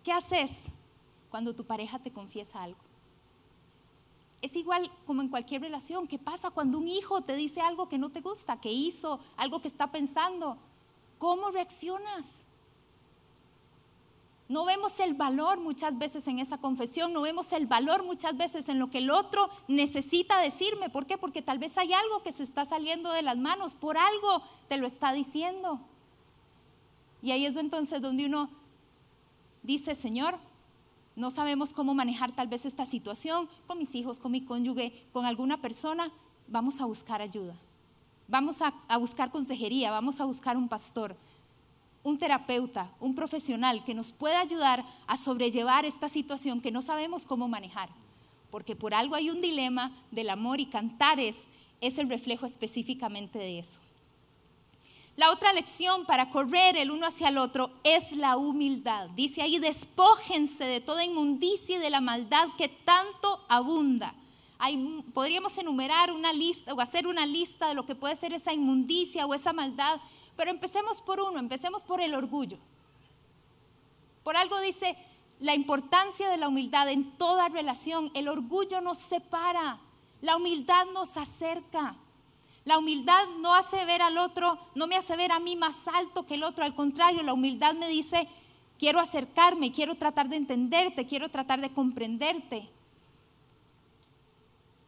¿Qué 0.08 0.14
haces 0.14 0.50
cuando 1.28 1.54
tu 1.54 1.66
pareja 1.66 1.98
te 1.98 2.10
confiesa 2.10 2.62
algo? 2.62 2.78
Es 4.40 4.56
igual 4.56 4.90
como 5.06 5.20
en 5.20 5.28
cualquier 5.28 5.60
relación. 5.60 6.08
¿Qué 6.08 6.18
pasa 6.18 6.48
cuando 6.48 6.78
un 6.78 6.88
hijo 6.88 7.20
te 7.20 7.36
dice 7.36 7.60
algo 7.60 7.90
que 7.90 7.98
no 7.98 8.08
te 8.08 8.22
gusta, 8.22 8.58
que 8.58 8.72
hizo, 8.72 9.20
algo 9.36 9.60
que 9.60 9.68
está 9.68 9.92
pensando? 9.92 10.56
¿Cómo 11.18 11.50
reaccionas? 11.50 12.24
No 14.48 14.64
vemos 14.64 14.98
el 14.98 15.12
valor 15.12 15.60
muchas 15.60 15.98
veces 15.98 16.26
en 16.26 16.38
esa 16.38 16.56
confesión, 16.56 17.12
no 17.12 17.20
vemos 17.20 17.52
el 17.52 17.66
valor 17.66 18.02
muchas 18.02 18.34
veces 18.34 18.66
en 18.70 18.78
lo 18.78 18.88
que 18.88 18.98
el 18.98 19.10
otro 19.10 19.50
necesita 19.68 20.40
decirme. 20.40 20.88
¿Por 20.88 21.04
qué? 21.04 21.18
Porque 21.18 21.42
tal 21.42 21.58
vez 21.58 21.76
hay 21.76 21.92
algo 21.92 22.22
que 22.22 22.32
se 22.32 22.44
está 22.44 22.64
saliendo 22.64 23.12
de 23.12 23.20
las 23.20 23.36
manos, 23.36 23.74
por 23.74 23.98
algo 23.98 24.42
te 24.68 24.78
lo 24.78 24.86
está 24.86 25.12
diciendo. 25.12 25.82
Y 27.20 27.32
ahí 27.32 27.44
es 27.44 27.56
entonces 27.56 28.00
donde 28.00 28.24
uno 28.24 28.48
dice, 29.62 29.94
Señor, 29.94 30.38
no 31.16 31.30
sabemos 31.30 31.72
cómo 31.72 31.94
manejar 31.94 32.32
tal 32.32 32.48
vez 32.48 32.64
esta 32.64 32.86
situación 32.86 33.48
con 33.66 33.78
mis 33.78 33.94
hijos, 33.94 34.20
con 34.20 34.32
mi 34.32 34.44
cónyuge, 34.44 34.92
con 35.12 35.26
alguna 35.26 35.60
persona, 35.60 36.12
vamos 36.46 36.80
a 36.80 36.84
buscar 36.84 37.20
ayuda. 37.20 37.56
Vamos 38.28 38.56
a, 38.60 38.98
buscar 38.98 39.30
consejería, 39.30 39.90
vamos 39.90 40.20
a 40.20 40.24
buscar 40.24 40.56
un 40.56 40.68
pastor 40.68 41.16
un 42.04 42.18
terapeuta, 42.18 42.90
un 43.00 43.14
profesional 43.14 43.84
que 43.84 43.92
nos 43.92 44.12
pueda 44.12 44.40
ayudar 44.40 44.84
a 45.06 45.16
sobrellevar 45.16 45.84
esta 45.84 46.08
situación 46.08 46.60
que 46.60 46.70
no 46.70 46.80
sabemos 46.80 47.26
cómo 47.26 47.48
manejar. 47.48 47.90
Porque 48.50 48.76
por 48.76 48.94
algo 48.94 49.14
hay 49.14 49.28
un 49.28 49.42
dilema 49.42 49.92
del 50.10 50.30
amor 50.30 50.60
y 50.60 50.66
Cantares 50.66 51.36
es 51.80 51.98
el 51.98 52.08
reflejo 52.08 52.46
específicamente 52.46 53.38
de 53.38 53.58
eso. 53.58 53.78
La 55.18 55.30
otra 55.32 55.52
lección 55.52 56.06
para 56.06 56.30
correr 56.30 56.78
el 56.78 56.90
uno 56.90 57.06
hacia 57.06 57.28
el 57.28 57.36
otro 57.36 57.70
es 57.84 58.12
la 58.12 58.38
humildad. 58.38 59.10
Dice 59.10 59.42
ahí, 59.42 59.58
despójense 59.58 60.64
de 60.64 60.80
toda 60.80 61.04
inmundicia 61.04 61.76
y 61.76 61.80
de 61.80 61.90
la 61.90 62.00
maldad 62.00 62.48
que 62.56 62.68
tanto 62.68 63.44
abunda. 63.48 64.14
podríamos 65.12 65.58
enumerar 65.58 66.10
una 66.12 66.32
lista 66.32 66.72
o 66.72 66.80
hacer 66.80 67.06
una 67.06 67.26
lista 67.26 67.68
de 67.68 67.74
lo 67.74 67.84
que 67.84 67.94
puede 67.94 68.16
ser 68.16 68.32
esa 68.32 68.54
inmundicia 68.54 69.26
o 69.26 69.34
esa 69.34 69.52
maldad 69.52 70.00
pero 70.38 70.52
empecemos 70.52 71.00
por 71.00 71.20
uno, 71.20 71.40
empecemos 71.40 71.82
por 71.82 72.00
el 72.00 72.14
orgullo. 72.14 72.58
Por 74.22 74.36
algo 74.36 74.60
dice 74.60 74.96
la 75.40 75.52
importancia 75.52 76.28
de 76.28 76.36
la 76.36 76.46
humildad 76.46 76.88
en 76.88 77.10
toda 77.18 77.48
relación. 77.48 78.12
El 78.14 78.28
orgullo 78.28 78.80
nos 78.80 78.98
separa, 78.98 79.80
la 80.22 80.36
humildad 80.36 80.86
nos 80.94 81.16
acerca. 81.16 81.96
La 82.68 82.76
humildad 82.76 83.24
no 83.40 83.54
hace 83.54 83.82
ver 83.86 84.02
al 84.02 84.18
otro, 84.18 84.58
no 84.74 84.86
me 84.86 84.94
hace 84.94 85.16
ver 85.16 85.32
a 85.32 85.38
mí 85.38 85.56
más 85.56 85.74
alto 85.86 86.26
que 86.26 86.34
el 86.34 86.42
otro, 86.42 86.66
al 86.66 86.74
contrario, 86.74 87.22
la 87.22 87.32
humildad 87.32 87.72
me 87.72 87.88
dice, 87.88 88.28
quiero 88.78 89.00
acercarme, 89.00 89.72
quiero 89.72 89.94
tratar 89.94 90.28
de 90.28 90.36
entenderte, 90.36 91.06
quiero 91.06 91.30
tratar 91.30 91.62
de 91.62 91.72
comprenderte. 91.72 92.68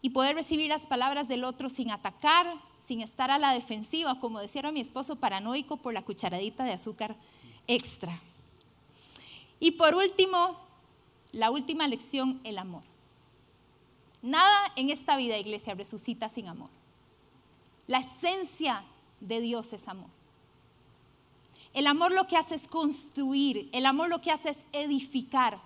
Y 0.02 0.10
poder 0.10 0.34
recibir 0.34 0.68
las 0.68 0.86
palabras 0.86 1.26
del 1.26 1.42
otro 1.42 1.70
sin 1.70 1.90
atacar, 1.90 2.52
sin 2.86 3.00
estar 3.00 3.30
a 3.30 3.38
la 3.38 3.54
defensiva, 3.54 4.20
como 4.20 4.40
decía 4.40 4.70
mi 4.72 4.82
esposo, 4.82 5.16
paranoico 5.16 5.78
por 5.78 5.94
la 5.94 6.02
cucharadita 6.02 6.64
de 6.64 6.74
azúcar 6.74 7.16
extra. 7.66 8.20
Y 9.58 9.70
por 9.70 9.94
último, 9.94 10.54
la 11.32 11.50
última 11.50 11.88
lección, 11.88 12.42
el 12.44 12.58
amor. 12.58 12.82
Nada 14.20 14.70
en 14.76 14.90
esta 14.90 15.16
vida, 15.16 15.38
iglesia, 15.38 15.72
resucita 15.72 16.28
sin 16.28 16.46
amor. 16.46 16.68
La 17.90 17.98
esencia 17.98 18.85
de 19.18 19.40
Dios 19.40 19.72
es 19.72 19.87
amor. 19.88 20.09
El 21.74 21.87
amor 21.87 22.12
lo 22.12 22.26
que 22.26 22.37
hace 22.37 22.55
es 22.55 22.66
construir, 22.68 23.68
el 23.72 23.85
amor 23.85 24.09
lo 24.09 24.22
que 24.22 24.31
hace 24.31 24.50
es 24.50 24.59
edificar. 24.72 25.61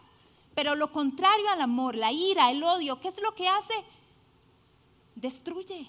Pero 0.55 0.75
lo 0.75 0.91
contrario 0.91 1.49
al 1.51 1.61
amor, 1.61 1.95
la 1.95 2.13
ira, 2.13 2.51
el 2.51 2.65
odio, 2.65 2.99
¿qué 3.01 3.09
es 3.09 3.21
lo 3.21 3.35
que 3.37 3.47
hace? 3.47 3.75
Destruye 5.15 5.87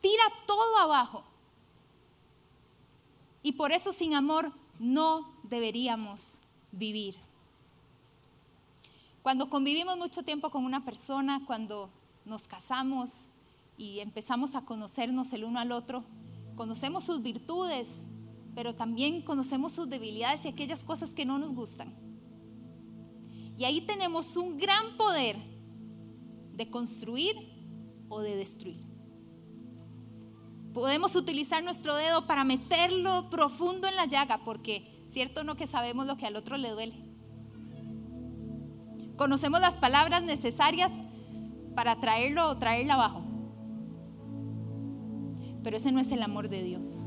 tira 0.00 0.24
todo 0.46 0.76
abajo. 0.78 1.24
Y 3.42 3.52
por 3.52 3.72
eso 3.72 3.92
sin 3.92 4.14
amor 4.14 4.52
no 4.78 5.28
deberíamos 5.42 6.22
vivir. 6.72 7.16
Cuando 9.22 9.50
convivimos 9.50 9.96
mucho 9.96 10.22
tiempo 10.22 10.50
con 10.50 10.64
una 10.64 10.84
persona, 10.84 11.42
cuando 11.46 11.90
nos 12.24 12.46
casamos 12.46 13.10
y 13.78 14.00
empezamos 14.00 14.56
a 14.56 14.64
conocernos 14.64 15.32
el 15.32 15.44
uno 15.44 15.60
al 15.60 15.70
otro, 15.70 16.04
conocemos 16.56 17.04
sus 17.04 17.22
virtudes, 17.22 17.88
pero 18.54 18.74
también 18.74 19.22
conocemos 19.22 19.72
sus 19.72 19.88
debilidades 19.88 20.44
y 20.44 20.48
aquellas 20.48 20.82
cosas 20.82 21.14
que 21.14 21.24
no 21.24 21.38
nos 21.38 21.54
gustan. 21.54 21.94
Y 23.56 23.64
ahí 23.64 23.80
tenemos 23.82 24.36
un 24.36 24.58
gran 24.58 24.96
poder 24.96 25.36
de 26.54 26.68
construir 26.68 27.36
o 28.08 28.20
de 28.20 28.34
destruir. 28.34 28.84
Podemos 30.74 31.14
utilizar 31.14 31.62
nuestro 31.62 31.94
dedo 31.94 32.26
para 32.26 32.42
meterlo 32.42 33.30
profundo 33.30 33.86
en 33.86 33.94
la 33.94 34.06
llaga, 34.06 34.44
porque 34.44 35.04
cierto 35.08 35.44
no 35.44 35.56
que 35.56 35.68
sabemos 35.68 36.06
lo 36.06 36.16
que 36.16 36.26
al 36.26 36.36
otro 36.36 36.56
le 36.56 36.70
duele. 36.70 36.94
Conocemos 39.16 39.60
las 39.60 39.76
palabras 39.76 40.22
necesarias 40.22 40.92
para 41.76 42.00
traerlo 42.00 42.48
o 42.48 42.58
traerla 42.58 42.94
abajo. 42.94 43.27
Pero 45.62 45.76
ese 45.76 45.92
no 45.92 46.00
es 46.00 46.10
el 46.12 46.22
amor 46.22 46.48
de 46.48 46.62
Dios. 46.62 46.98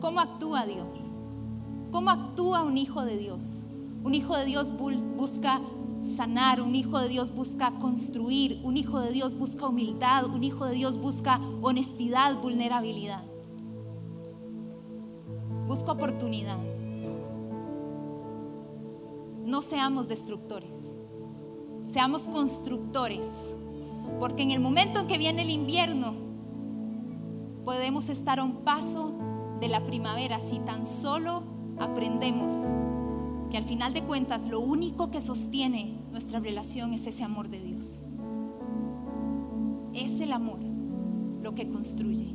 ¿Cómo 0.00 0.20
actúa 0.20 0.66
Dios? 0.66 0.94
¿Cómo 1.90 2.10
actúa 2.10 2.62
un 2.62 2.76
hijo 2.76 3.04
de 3.04 3.16
Dios? 3.16 3.58
Un 4.04 4.14
hijo 4.14 4.36
de 4.36 4.44
Dios 4.44 4.72
busca 4.76 5.60
sanar, 6.16 6.60
un 6.60 6.74
hijo 6.76 6.98
de 7.00 7.08
Dios 7.08 7.34
busca 7.34 7.72
construir, 7.80 8.60
un 8.62 8.76
hijo 8.76 9.00
de 9.00 9.10
Dios 9.10 9.36
busca 9.36 9.66
humildad, 9.66 10.26
un 10.26 10.44
hijo 10.44 10.66
de 10.66 10.74
Dios 10.74 10.96
busca 10.98 11.40
honestidad, 11.62 12.40
vulnerabilidad. 12.40 13.24
Busca 15.66 15.92
oportunidad. 15.92 16.58
No 19.44 19.62
seamos 19.62 20.08
destructores, 20.08 20.76
seamos 21.92 22.22
constructores, 22.22 23.26
porque 24.18 24.42
en 24.42 24.50
el 24.50 24.60
momento 24.60 25.00
en 25.00 25.06
que 25.06 25.18
viene 25.18 25.42
el 25.42 25.50
invierno, 25.50 26.14
podemos 27.64 28.08
estar 28.08 28.38
a 28.38 28.44
un 28.44 28.64
paso 28.64 29.12
de 29.60 29.68
la 29.68 29.84
primavera 29.84 30.40
si 30.40 30.58
tan 30.60 30.86
solo 30.86 31.42
aprendemos 31.78 32.54
Y 33.50 33.56
al 33.56 33.64
final 33.64 33.94
de 33.94 34.02
cuentas, 34.02 34.46
lo 34.46 34.60
único 34.60 35.10
que 35.10 35.20
sostiene 35.20 35.98
nuestra 36.10 36.40
relación 36.40 36.92
es 36.92 37.06
ese 37.06 37.22
amor 37.22 37.48
de 37.48 37.60
Dios. 37.60 37.86
Es 39.94 40.20
el 40.20 40.32
amor 40.32 40.58
lo 41.42 41.54
que 41.54 41.68
construye. 41.68 42.34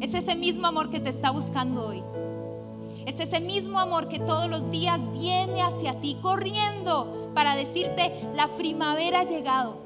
Es 0.00 0.14
ese 0.14 0.36
mismo 0.36 0.66
amor 0.66 0.90
que 0.90 1.00
te 1.00 1.10
está 1.10 1.30
buscando 1.30 1.86
hoy. 1.86 2.02
Es 3.06 3.18
ese 3.18 3.40
mismo 3.40 3.78
amor 3.78 4.08
que 4.08 4.18
todos 4.18 4.48
los 4.48 4.70
días 4.70 5.00
viene 5.12 5.62
hacia 5.62 6.00
ti 6.00 6.18
corriendo 6.20 7.30
para 7.34 7.56
decirte, 7.56 8.12
la 8.34 8.56
primavera 8.56 9.20
ha 9.20 9.24
llegado. 9.24 9.85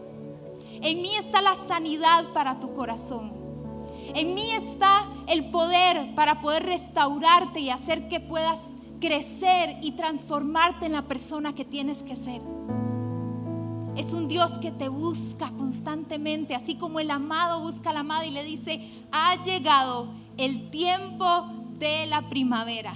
En 0.83 1.03
mí 1.03 1.15
está 1.15 1.43
la 1.43 1.57
sanidad 1.69 2.33
para 2.33 2.59
tu 2.59 2.75
corazón. 2.75 3.33
En 4.15 4.35
mí 4.35 4.51
está 4.51 5.07
el 5.27 5.51
poder 5.51 6.15
para 6.15 6.41
poder 6.41 6.65
restaurarte 6.65 7.61
y 7.61 7.71
hacer 7.71 8.09
que 8.09 8.19
puedas 8.19 8.59
crecer 8.99 9.79
y 9.83 9.93
transformarte 9.93 10.87
en 10.87 10.93
la 10.93 11.03
persona 11.03 11.55
que 11.55 11.65
tienes 11.65 11.99
que 12.03 12.17
ser. 12.17 12.41
Es 13.97 14.13
un 14.13 14.29
Dios 14.29 14.51
que 14.63 14.71
te 14.71 14.89
busca 14.89 15.51
constantemente, 15.51 16.55
así 16.55 16.77
como 16.77 17.01
el 17.01 17.11
amado 17.11 17.61
busca 17.61 17.91
a 17.91 17.93
la 17.93 18.01
amada 18.01 18.25
y 18.25 18.31
le 18.31 18.45
dice, 18.45 18.81
ha 19.13 19.43
llegado 19.45 20.09
el 20.37 20.71
tiempo 20.71 21.27
de 21.79 22.07
la 22.07 22.29
primavera. 22.29 22.95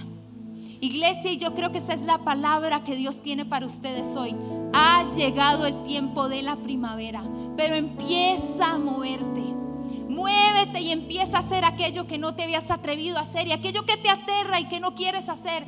Iglesia, 0.81 1.33
yo 1.35 1.55
creo 1.55 1.73
que 1.73 1.79
esa 1.79 1.95
es 1.95 2.03
la 2.03 2.19
palabra 2.19 2.85
que 2.85 2.97
Dios 2.97 3.23
tiene 3.23 3.45
para 3.45 3.67
ustedes 3.67 4.07
hoy. 4.17 4.35
Ha 4.77 5.09
llegado 5.17 5.67
el 5.67 5.85
tiempo 5.85 6.29
de 6.29 6.43
la 6.43 6.57
primavera, 6.57 7.23
pero 7.57 7.77
empieza 7.77 8.73
a 8.73 8.79
moverte. 8.79 9.55
Muévete 10.09 10.81
y 10.81 10.91
empieza 10.91 11.37
a 11.37 11.41
hacer 11.43 11.65
aquello 11.65 12.09
que 12.09 12.19
no 12.19 12.35
te 12.35 12.43
habías 12.43 12.69
atrevido 12.73 13.19
a 13.19 13.21
hacer 13.21 13.47
y 13.47 13.53
aquello 13.53 13.87
que 13.87 13.97
te 13.97 14.11
aterra 14.11 14.59
y 14.59 14.67
que 14.67 14.81
no 14.81 14.97
quieres 14.97 15.29
hacer. 15.29 15.65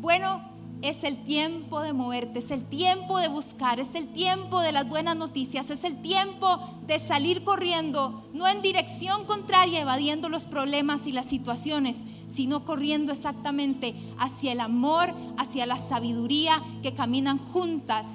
Bueno, 0.00 0.42
es 0.82 1.04
el 1.04 1.22
tiempo 1.22 1.82
de 1.82 1.92
moverte, 1.92 2.40
es 2.40 2.50
el 2.50 2.64
tiempo 2.64 3.18
de 3.18 3.28
buscar, 3.28 3.78
es 3.78 3.94
el 3.94 4.08
tiempo 4.08 4.60
de 4.60 4.72
las 4.72 4.88
buenas 4.88 5.16
noticias, 5.16 5.70
es 5.70 5.84
el 5.84 6.02
tiempo 6.02 6.58
de 6.88 6.98
salir 6.98 7.44
corriendo, 7.44 8.28
no 8.32 8.48
en 8.48 8.60
dirección 8.60 9.24
contraria, 9.24 9.82
evadiendo 9.82 10.28
los 10.28 10.46
problemas 10.46 11.06
y 11.06 11.12
las 11.12 11.26
situaciones, 11.26 11.96
sino 12.34 12.64
corriendo 12.64 13.12
exactamente 13.12 13.94
hacia 14.18 14.50
el 14.50 14.58
amor, 14.58 15.14
hacia 15.36 15.64
la 15.64 15.78
sabiduría 15.78 16.60
que 16.82 16.92
caminan 16.92 17.38
juntas 17.38 18.08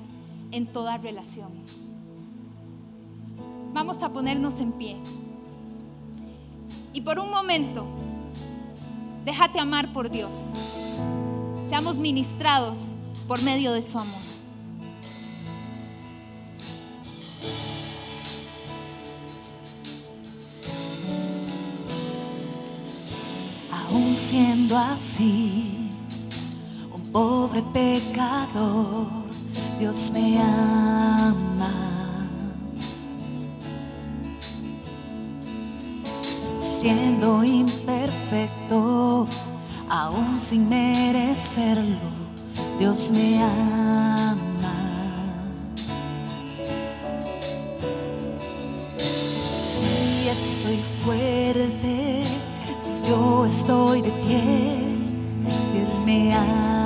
en 0.54 0.68
toda 0.68 0.98
relación. 0.98 1.52
Vamos 3.74 4.02
a 4.02 4.08
ponernos 4.08 4.60
en 4.60 4.72
pie. 4.72 4.98
Y 6.94 7.02
por 7.02 7.20
un 7.20 7.30
momento, 7.30 7.86
déjate 9.26 9.60
amar 9.60 9.92
por 9.92 10.10
Dios 10.10 10.38
seamos 11.74 11.98
ministrados 11.98 12.78
por 13.28 13.42
medio 13.42 13.74
de 13.74 13.82
su 13.82 13.98
amor. 13.98 14.22
Aún 23.72 24.14
siendo 24.14 24.78
así, 24.78 25.90
un 26.94 27.02
pobre 27.12 27.64
pecador, 27.74 29.08
Dios 29.84 30.12
me 30.14 30.40
ama. 30.40 32.26
Siendo 36.58 37.44
imperfecto, 37.44 39.28
aún 39.90 40.40
sin 40.40 40.70
merecerlo, 40.70 42.00
Dios 42.80 43.12
me 43.12 43.44
ama. 43.44 44.78
Si 49.62 50.30
estoy 50.30 50.80
fuerte, 51.04 52.24
si 52.80 53.10
yo 53.10 53.46
estoy 53.46 54.02
de 54.02 54.12
pie, 54.26 54.78
Él 55.76 56.06
me 56.06 56.34
ama. 56.34 56.83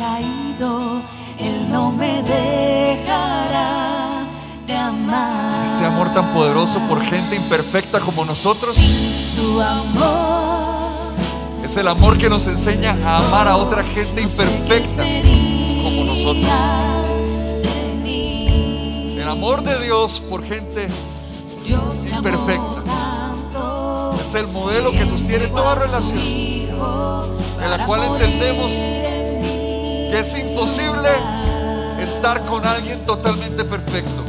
Caído, 0.00 1.02
Él 1.38 1.70
no 1.70 1.92
me 1.92 2.22
dejará 2.22 4.24
de 4.66 4.74
amar. 4.74 5.66
Ese 5.66 5.84
amor 5.84 6.14
tan 6.14 6.32
poderoso 6.32 6.80
por 6.88 7.04
gente 7.04 7.36
imperfecta 7.36 8.00
como 8.00 8.24
nosotros 8.24 8.74
Sin 8.74 9.12
su 9.12 9.60
amor. 9.60 11.12
es 11.62 11.76
el 11.76 11.86
amor 11.86 12.16
que 12.16 12.30
nos 12.30 12.46
enseña 12.46 12.96
a 13.04 13.18
amar 13.18 13.46
a 13.46 13.56
otra 13.56 13.84
gente 13.84 14.22
imperfecta 14.22 15.04
como 15.82 16.04
nosotros. 16.04 16.50
El 19.16 19.28
amor 19.28 19.62
de 19.62 19.84
Dios 19.84 20.22
por 20.30 20.42
gente 20.42 20.88
imperfecta. 21.66 22.84
es 24.18 24.34
el 24.34 24.46
modelo 24.46 24.92
que 24.92 25.06
sostiene 25.06 25.48
toda 25.48 25.74
relación, 25.74 26.18
en 27.62 27.70
la 27.70 27.84
cual 27.84 28.04
entendemos. 28.04 28.72
Que 30.10 30.18
es 30.18 30.36
imposible 30.36 31.08
estar 32.00 32.40
con 32.44 32.66
alguien 32.66 33.06
totalmente 33.06 33.64
perfecto, 33.64 34.24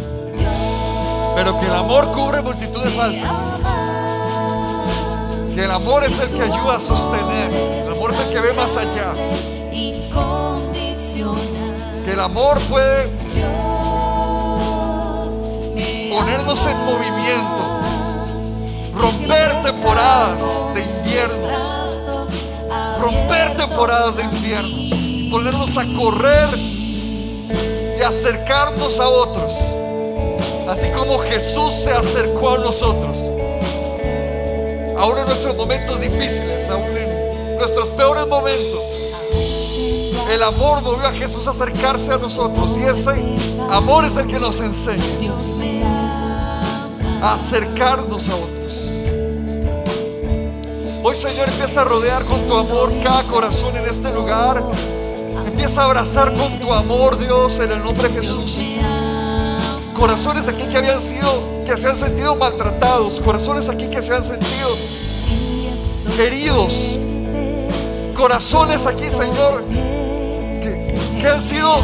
pero 1.35 1.59
que 1.59 1.65
el 1.65 1.73
amor 1.73 2.11
cubre 2.11 2.41
multitud 2.41 2.83
de 2.83 2.91
faltas. 2.91 3.35
Que 5.55 5.65
el 5.65 5.71
amor 5.71 6.03
es 6.03 6.19
el 6.19 6.29
que 6.37 6.43
ayuda 6.43 6.77
a 6.77 6.79
sostener, 6.79 7.51
el 7.51 7.91
amor 7.91 8.11
es 8.11 8.19
el 8.19 8.29
que 8.29 8.39
ve 8.39 8.53
más 8.53 8.77
allá, 8.77 9.11
que 12.05 12.11
el 12.11 12.19
amor 12.19 12.59
puede 12.69 13.09
ponernos 16.11 16.65
en 16.67 16.85
movimiento, 16.85 17.63
romper 18.95 19.63
temporadas 19.63 20.43
de 20.75 20.81
inviernos, 20.81 21.77
romper 22.99 23.57
temporadas 23.57 24.15
de 24.15 24.23
inviernos, 24.23 25.00
ponernos 25.31 25.77
a 25.77 25.85
correr 25.85 26.49
y 27.97 28.01
acercarnos 28.01 28.99
a 28.99 29.07
otros, 29.07 29.53
así 30.67 30.89
como 30.89 31.19
Jesús 31.19 31.73
se 31.73 31.91
acercó 31.91 32.49
a 32.49 32.57
nosotros. 32.57 33.17
Aún 34.97 35.17
en 35.17 35.25
nuestros 35.25 35.55
momentos 35.55 36.01
difíciles, 36.01 36.69
aún 36.69 36.97
en 36.97 37.57
nuestros 37.57 37.91
peores 37.91 38.27
momentos, 38.27 38.83
el 40.29 40.43
amor 40.43 40.81
movió 40.81 41.07
a 41.07 41.13
Jesús 41.13 41.47
a 41.47 41.51
acercarse 41.51 42.11
a 42.11 42.17
nosotros 42.17 42.77
y 42.77 42.83
ese 42.83 43.11
amor 43.69 44.03
es 44.03 44.17
el 44.17 44.27
que 44.27 44.39
nos 44.39 44.59
enseña 44.59 45.33
a 47.21 47.35
acercarnos 47.35 48.27
a 48.27 48.35
otros. 48.35 48.89
Hoy 51.03 51.15
Señor 51.15 51.47
empieza 51.47 51.81
a 51.81 51.85
rodear 51.85 52.23
con 52.25 52.41
tu 52.47 52.53
amor 52.53 52.91
cada 53.01 53.23
corazón 53.23 53.77
en 53.77 53.85
este 53.85 54.11
lugar. 54.11 54.61
Empieza 55.61 55.81
a 55.83 55.85
abrazar 55.85 56.33
con 56.33 56.59
tu 56.59 56.73
amor, 56.73 57.19
Dios, 57.19 57.59
en 57.59 57.71
el 57.71 57.83
nombre 57.83 58.09
de 58.09 58.15
Jesús. 58.15 58.57
Corazones 59.93 60.47
aquí 60.47 60.63
que 60.63 60.75
habían 60.75 60.99
sido, 60.99 61.63
que 61.67 61.77
se 61.77 61.87
han 61.87 61.95
sentido 61.95 62.35
maltratados. 62.35 63.19
Corazones 63.19 63.69
aquí 63.69 63.87
que 63.87 64.01
se 64.01 64.11
han 64.11 64.23
sentido 64.23 64.69
heridos. 66.17 66.97
Corazones 68.15 68.87
aquí, 68.87 69.07
Señor, 69.11 69.63
que, 69.69 71.27
han 71.31 71.39
sido 71.39 71.75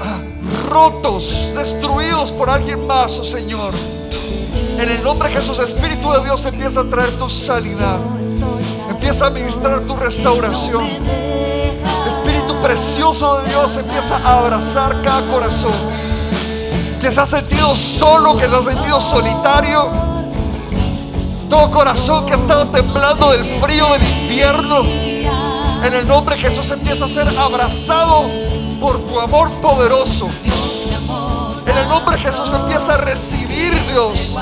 ah, 0.00 0.22
rotos, 0.70 1.52
destruidos 1.54 2.32
por 2.32 2.48
alguien 2.48 2.86
más, 2.86 3.18
oh 3.18 3.24
Señor. 3.24 3.74
En 4.78 4.88
el 4.88 5.02
nombre 5.02 5.28
de 5.28 5.34
Jesús, 5.34 5.58
Espíritu 5.58 6.10
de 6.10 6.24
Dios, 6.24 6.42
empieza 6.46 6.80
a 6.80 6.88
traer 6.88 7.18
tu 7.18 7.28
sanidad. 7.28 7.98
Empieza 8.88 9.26
a 9.26 9.30
ministrar 9.30 9.80
tu 9.80 9.94
restauración. 9.94 11.31
Precioso 12.62 13.40
de 13.40 13.48
Dios, 13.48 13.76
empieza 13.76 14.18
a 14.18 14.38
abrazar 14.38 15.02
cada 15.02 15.20
corazón 15.22 15.72
que 17.00 17.10
se 17.10 17.20
ha 17.20 17.26
sentido 17.26 17.74
solo, 17.74 18.36
que 18.36 18.48
se 18.48 18.54
ha 18.54 18.62
sentido 18.62 19.00
solitario. 19.00 19.90
Todo 21.50 21.68
corazón 21.72 22.24
que 22.24 22.34
ha 22.34 22.36
estado 22.36 22.68
temblando 22.68 23.32
del 23.32 23.60
frío 23.60 23.88
del 23.88 24.04
invierno. 24.04 24.82
En 24.84 25.92
el 25.92 26.06
nombre 26.06 26.36
de 26.36 26.42
Jesús 26.42 26.70
empieza 26.70 27.06
a 27.06 27.08
ser 27.08 27.36
abrazado 27.36 28.26
por 28.80 29.00
tu 29.06 29.18
amor 29.18 29.50
poderoso. 29.54 30.30
En 31.66 31.76
el 31.76 31.88
nombre 31.88 32.14
de 32.16 32.22
Jesús 32.22 32.52
empieza 32.52 32.94
a 32.94 32.98
recibir, 32.98 33.74
Dios, 33.90 34.36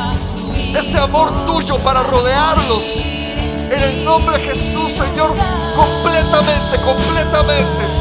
ese 0.79 0.99
amor 0.99 1.33
tuyo 1.47 1.79
para 1.79 2.03
rodearlos. 2.03 2.97
En 2.97 3.83
el 3.83 4.05
nombre 4.05 4.37
de 4.37 4.45
Jesús, 4.45 4.93
Señor, 4.93 5.35
completamente, 5.75 6.77
completamente. 6.85 8.00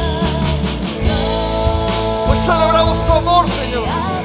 Celebramos 2.40 3.04
tu 3.04 3.12
amor, 3.12 3.46
Señor. 3.50 4.19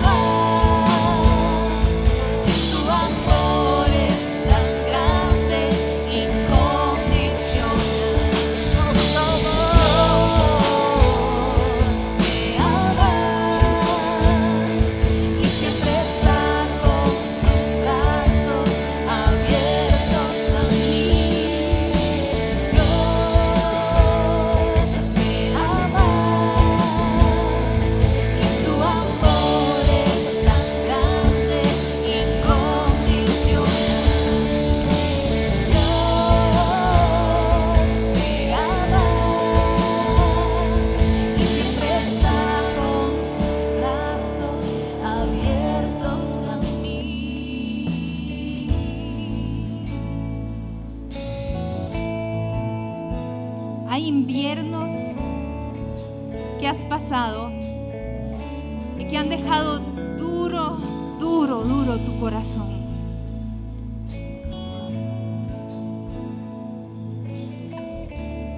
Duro, 59.63 60.77
duro, 61.19 61.63
duro 61.63 61.97
tu 61.97 62.19
corazón. 62.19 62.69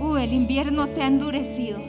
Uh, 0.01 0.17
el 0.17 0.33
invierno 0.33 0.87
te 0.87 1.01
ha 1.01 1.07
endurecido. 1.07 1.79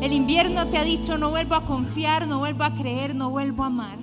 El 0.00 0.12
invierno 0.12 0.66
te 0.66 0.78
ha 0.78 0.84
dicho, 0.84 1.16
no 1.16 1.30
vuelvo 1.30 1.54
a 1.54 1.64
confiar, 1.64 2.26
no 2.26 2.38
vuelvo 2.40 2.64
a 2.64 2.74
creer, 2.74 3.14
no 3.14 3.30
vuelvo 3.30 3.62
a 3.62 3.66
amar. 3.66 3.98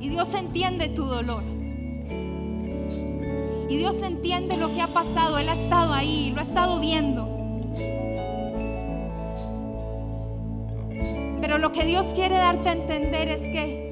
Y 0.00 0.10
Dios 0.10 0.28
entiende 0.32 0.88
tu 0.88 1.04
dolor. 1.04 1.57
Y 3.68 3.76
Dios 3.76 3.96
entiende 4.02 4.56
lo 4.56 4.72
que 4.74 4.80
ha 4.80 4.88
pasado. 4.88 5.38
Él 5.38 5.48
ha 5.48 5.54
estado 5.54 5.92
ahí, 5.92 6.30
lo 6.30 6.40
ha 6.40 6.44
estado 6.44 6.80
viendo. 6.80 7.28
Pero 11.40 11.58
lo 11.58 11.72
que 11.72 11.84
Dios 11.84 12.06
quiere 12.14 12.36
darte 12.36 12.68
a 12.68 12.72
entender 12.72 13.28
es 13.28 13.40
que 13.40 13.88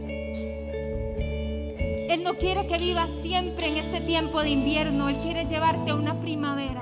Él 2.11 2.23
no 2.25 2.35
quiere 2.35 2.67
que 2.67 2.79
vivas 2.79 3.11
siempre 3.23 3.69
en 3.69 3.77
ese 3.77 4.01
tiempo 4.01 4.43
de 4.43 4.51
invierno. 4.51 5.09
Él 5.09 5.17
quiere 5.19 5.45
llevarte 5.45 5.91
a 5.91 5.95
una 5.95 6.21
primavera. 6.21 6.81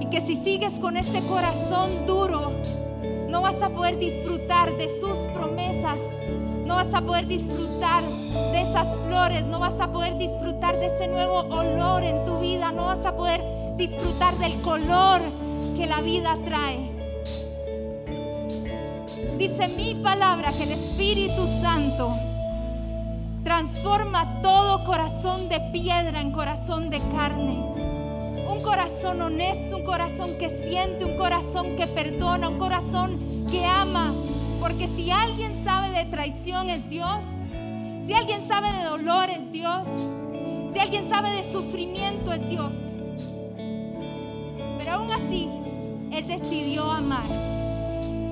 Y 0.00 0.06
que 0.06 0.22
si 0.22 0.36
sigues 0.36 0.72
con 0.80 0.96
ese 0.96 1.20
corazón 1.26 2.06
duro, 2.06 2.52
no 3.28 3.42
vas 3.42 3.60
a 3.62 3.68
poder 3.70 3.98
disfrutar 3.98 4.76
de 4.76 4.88
sus 5.00 5.16
no 6.72 6.76
vas 6.76 6.94
a 6.94 7.02
poder 7.02 7.26
disfrutar 7.26 8.02
de 8.02 8.62
esas 8.62 8.88
flores, 9.06 9.44
no 9.44 9.60
vas 9.60 9.78
a 9.78 9.92
poder 9.92 10.16
disfrutar 10.16 10.74
de 10.78 10.86
ese 10.86 11.06
nuevo 11.06 11.40
olor 11.40 12.02
en 12.02 12.24
tu 12.24 12.38
vida, 12.38 12.72
no 12.72 12.86
vas 12.86 13.04
a 13.04 13.14
poder 13.14 13.42
disfrutar 13.76 14.38
del 14.38 14.58
color 14.62 15.20
que 15.76 15.86
la 15.86 16.00
vida 16.00 16.38
trae. 16.46 16.90
Dice 19.36 19.68
mi 19.76 19.96
palabra 19.96 20.50
que 20.56 20.62
el 20.62 20.72
Espíritu 20.72 21.46
Santo 21.60 22.08
transforma 23.44 24.40
todo 24.40 24.82
corazón 24.84 25.50
de 25.50 25.60
piedra 25.74 26.22
en 26.22 26.32
corazón 26.32 26.88
de 26.88 27.00
carne. 27.14 27.62
Un 28.48 28.62
corazón 28.62 29.20
honesto, 29.20 29.76
un 29.76 29.84
corazón 29.84 30.38
que 30.38 30.48
siente, 30.64 31.04
un 31.04 31.18
corazón 31.18 31.76
que 31.76 31.86
perdona, 31.86 32.48
un 32.48 32.58
corazón 32.58 33.20
que 33.50 33.62
ama, 33.62 34.14
porque 34.58 34.88
si 34.96 35.10
alguien 35.10 35.62
sabe 35.64 35.81
de 35.92 36.04
traición 36.06 36.70
es 36.70 36.88
Dios. 36.88 37.22
Si 38.06 38.12
alguien 38.14 38.48
sabe 38.48 38.72
de 38.72 38.84
dolor 38.84 39.28
es 39.30 39.52
Dios. 39.52 39.86
Si 40.72 40.78
alguien 40.78 41.08
sabe 41.10 41.30
de 41.30 41.52
sufrimiento 41.52 42.32
es 42.32 42.48
Dios. 42.48 42.72
Pero 44.78 44.92
aún 44.92 45.10
así, 45.10 45.48
Él 46.10 46.26
decidió 46.26 46.90
amar. 46.90 47.24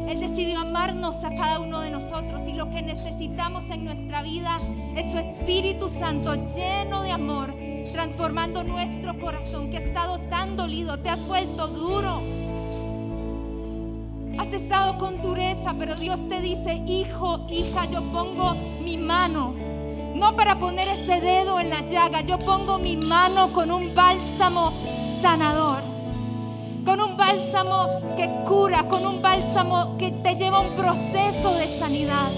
Él 0.09 0.21
decidió 0.21 0.59
amarnos 0.59 1.23
a 1.23 1.31
cada 1.31 1.61
uno 1.61 1.81
de 1.81 1.91
nosotros 1.91 2.43
y 2.49 2.55
lo 2.55 2.69
que 2.71 2.83
necesitamos 2.83 3.63
en 3.71 3.85
nuestra 3.85 4.23
vida 4.23 4.57
es 4.97 5.13
su 5.13 5.19
Espíritu 5.19 5.89
Santo 5.89 6.35
lleno 6.35 7.03
de 7.03 7.13
amor, 7.13 7.55
transformando 7.93 8.65
nuestro 8.65 9.17
corazón 9.21 9.71
que 9.71 9.77
ha 9.77 9.81
estado 9.81 10.19
tan 10.29 10.57
dolido, 10.57 10.99
te 10.99 11.11
has 11.11 11.25
vuelto 11.29 11.69
duro 11.69 12.40
Has 14.41 14.51
estado 14.55 14.97
con 14.97 15.21
dureza, 15.21 15.75
pero 15.79 15.95
Dios 15.97 16.19
te 16.31 16.41
dice, 16.41 16.83
hijo, 16.87 17.41
hija, 17.51 17.85
yo 17.91 18.01
pongo 18.11 18.55
mi 18.83 18.97
mano. 18.97 19.53
No 20.15 20.35
para 20.35 20.59
poner 20.59 20.89
ese 20.89 21.21
dedo 21.21 21.61
en 21.61 21.69
la 21.69 21.83
llaga, 21.83 22.23
yo 22.23 22.39
pongo 22.39 22.79
mi 22.79 22.97
mano 22.97 23.53
con 23.53 23.71
un 23.71 23.95
bálsamo 23.95 24.73
sanador. 25.21 25.83
Con 26.87 27.03
un 27.03 27.19
bálsamo 27.19 27.87
que 28.17 28.31
cura, 28.49 28.89
con 28.89 29.07
un 29.07 29.21
bálsamo 29.21 29.99
que 29.99 30.11
te 30.11 30.35
lleva 30.37 30.61
un 30.61 30.75
proceso 30.75 31.55
de 31.57 31.79
sanidad. 31.79 32.31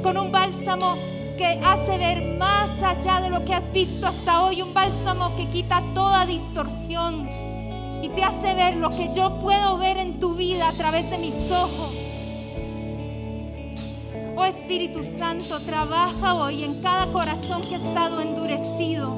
Con 0.00 0.16
un 0.18 0.30
bálsamo 0.30 0.94
que 1.36 1.60
hace 1.64 1.98
ver 1.98 2.38
más 2.38 2.70
allá 2.80 3.20
de 3.20 3.30
lo 3.30 3.44
que 3.44 3.52
has 3.52 3.72
visto 3.72 4.06
hasta 4.06 4.44
hoy. 4.44 4.62
Un 4.62 4.72
bálsamo 4.72 5.34
que 5.34 5.50
quita 5.50 5.82
toda 5.92 6.24
distorsión 6.24 7.28
y 8.02 8.08
te 8.08 8.24
hace 8.24 8.54
ver 8.54 8.76
lo 8.76 8.90
que 8.90 9.14
yo 9.14 9.38
puedo 9.40 9.78
ver 9.78 9.96
en 9.96 10.18
tu 10.18 10.34
vida 10.34 10.68
a 10.68 10.72
través 10.72 11.08
de 11.08 11.18
mis 11.18 11.34
ojos. 11.52 11.94
Oh 14.36 14.44
Espíritu 14.44 15.04
Santo, 15.04 15.60
trabaja 15.60 16.34
hoy 16.34 16.64
en 16.64 16.82
cada 16.82 17.06
corazón 17.12 17.62
que 17.62 17.76
ha 17.76 17.78
estado 17.78 18.20
endurecido. 18.20 19.14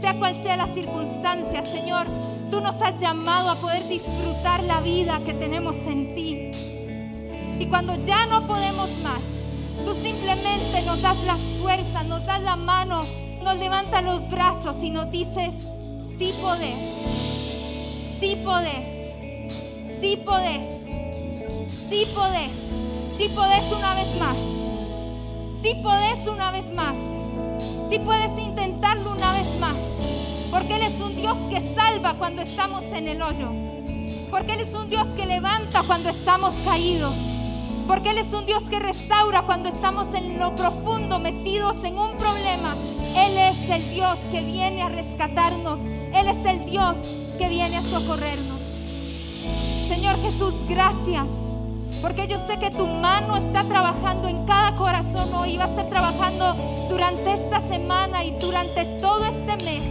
Sea 0.00 0.14
cual 0.14 0.42
sea 0.42 0.56
la 0.56 0.74
circunstancia, 0.74 1.64
Señor, 1.64 2.08
tú 2.50 2.60
nos 2.60 2.80
has 2.82 2.98
llamado 2.98 3.50
a 3.50 3.54
poder 3.54 3.86
disfrutar 3.86 4.64
la 4.64 4.80
vida 4.80 5.20
que 5.24 5.34
tenemos 5.34 5.76
en 5.86 6.14
ti. 6.16 6.50
Y 7.60 7.66
cuando 7.66 7.94
ya 8.04 8.26
no 8.26 8.44
podemos 8.48 8.88
más, 9.04 9.20
tú 9.84 9.94
simplemente 10.02 10.82
nos 10.84 11.00
das 11.00 11.22
las 11.24 11.40
fuerzas, 11.60 12.04
nos 12.06 12.26
das 12.26 12.42
la 12.42 12.56
mano, 12.56 13.02
nos 13.44 13.56
levantas 13.56 14.02
los 14.02 14.28
brazos 14.30 14.76
y 14.82 14.90
nos 14.90 15.08
dices, 15.12 15.50
sí 16.18 16.34
podés 16.40 17.27
Sí 18.20 18.34
podés. 18.44 18.88
Sí 20.00 20.16
podés. 20.24 20.66
Sí 21.88 22.04
podés. 22.12 22.50
Sí 23.16 23.28
podés 23.28 23.72
una 23.72 23.94
vez 23.94 24.16
más. 24.18 24.36
Sí 25.62 25.74
podés 25.80 26.26
una 26.26 26.50
vez 26.50 26.64
más. 26.74 26.94
Sí 27.88 28.00
puedes 28.00 28.36
intentarlo 28.42 29.12
una 29.12 29.32
vez 29.34 29.60
más. 29.60 29.76
Porque 30.50 30.74
Él 30.74 30.82
es 30.82 31.00
un 31.00 31.14
Dios 31.14 31.36
que 31.48 31.74
salva 31.76 32.14
cuando 32.14 32.42
estamos 32.42 32.82
en 32.92 33.06
el 33.06 33.22
hoyo. 33.22 33.52
Porque 34.32 34.54
Él 34.54 34.62
es 34.62 34.74
un 34.74 34.88
Dios 34.88 35.06
que 35.16 35.24
levanta 35.24 35.84
cuando 35.86 36.08
estamos 36.08 36.54
caídos. 36.64 37.14
Porque 37.86 38.10
Él 38.10 38.18
es 38.18 38.32
un 38.32 38.46
Dios 38.46 38.64
que 38.68 38.80
restaura 38.80 39.42
cuando 39.42 39.68
estamos 39.68 40.12
en 40.14 40.40
lo 40.40 40.56
profundo, 40.56 41.20
metidos 41.20 41.84
en 41.84 41.96
un 41.96 42.16
problema. 42.16 42.74
Él 43.16 43.38
es 43.38 43.70
el 43.70 43.90
Dios 43.90 44.18
que 44.32 44.42
viene 44.42 44.82
a 44.82 44.88
rescatarnos. 44.88 45.78
Él 46.12 46.26
es 46.26 46.46
el 46.46 46.66
Dios 46.66 46.96
que 47.38 47.48
viene 47.48 47.76
a 47.76 47.82
socorrernos. 47.82 48.58
Señor 49.88 50.20
Jesús, 50.20 50.52
gracias. 50.68 51.26
Porque 52.02 52.26
yo 52.26 52.36
sé 52.48 52.58
que 52.58 52.70
tu 52.70 52.86
mano 52.86 53.36
está 53.36 53.64
trabajando 53.64 54.28
en 54.28 54.44
cada 54.44 54.74
corazón 54.74 55.32
hoy. 55.34 55.56
Va 55.56 55.64
a 55.64 55.68
estar 55.68 55.88
trabajando 55.88 56.54
durante 56.90 57.32
esta 57.32 57.60
semana 57.68 58.24
y 58.24 58.32
durante 58.38 58.84
todo 59.00 59.24
este 59.24 59.64
mes. 59.64 59.82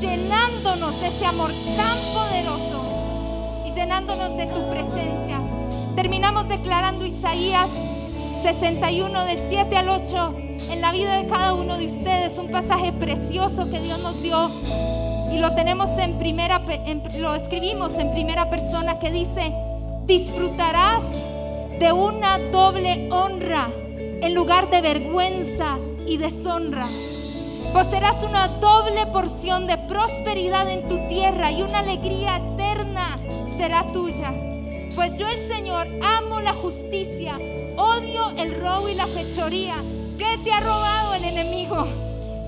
Llenándonos 0.00 1.00
de 1.00 1.08
ese 1.08 1.26
amor 1.26 1.50
tan 1.76 1.98
poderoso. 2.12 2.84
Y 3.66 3.72
llenándonos 3.72 4.36
de 4.36 4.46
tu 4.46 4.70
presencia. 4.70 5.40
Terminamos 5.96 6.48
declarando 6.48 7.06
Isaías 7.06 7.68
61 8.42 9.24
del 9.24 9.38
7 9.50 9.76
al 9.76 9.88
8 9.88 10.34
en 10.70 10.80
la 10.80 10.92
vida 10.92 11.16
de 11.16 11.26
cada 11.26 11.54
uno 11.54 11.78
de 11.78 11.86
ustedes. 11.86 12.36
Un 12.38 12.50
pasaje 12.50 12.92
precioso 12.92 13.70
que 13.70 13.80
Dios 13.80 13.98
nos 14.02 14.22
dio 14.22 14.50
y 15.32 15.38
lo 15.38 15.54
tenemos 15.54 15.88
en 15.98 16.18
primera, 16.18 16.60
lo 17.18 17.34
escribimos 17.34 17.92
en 17.98 18.10
primera 18.10 18.48
persona 18.48 18.98
que 18.98 19.10
dice, 19.10 19.52
disfrutarás 20.04 21.02
de 21.78 21.92
una 21.92 22.38
doble 22.50 23.08
honra 23.12 23.68
en 23.96 24.34
lugar 24.34 24.70
de 24.70 24.80
vergüenza 24.80 25.78
y 26.06 26.16
deshonra. 26.16 26.86
Poseerás 27.72 28.22
una 28.24 28.48
doble 28.48 29.06
porción 29.06 29.68
de 29.68 29.78
prosperidad 29.78 30.68
en 30.68 30.88
tu 30.88 30.98
tierra 31.08 31.52
y 31.52 31.62
una 31.62 31.78
alegría 31.78 32.36
eterna 32.36 33.18
será 33.56 33.84
tuya. 33.92 34.34
Pues 34.96 35.16
yo 35.16 35.28
el 35.28 35.48
Señor 35.52 35.86
amo 36.02 36.40
la 36.40 36.52
justicia, 36.52 37.36
odio 37.76 38.30
el 38.36 38.60
robo 38.60 38.88
y 38.88 38.94
la 38.94 39.06
fechoría. 39.06 39.76
¿Qué 40.18 40.38
te 40.42 40.52
ha 40.52 40.60
robado 40.60 41.14
el 41.14 41.24
enemigo? 41.24 41.86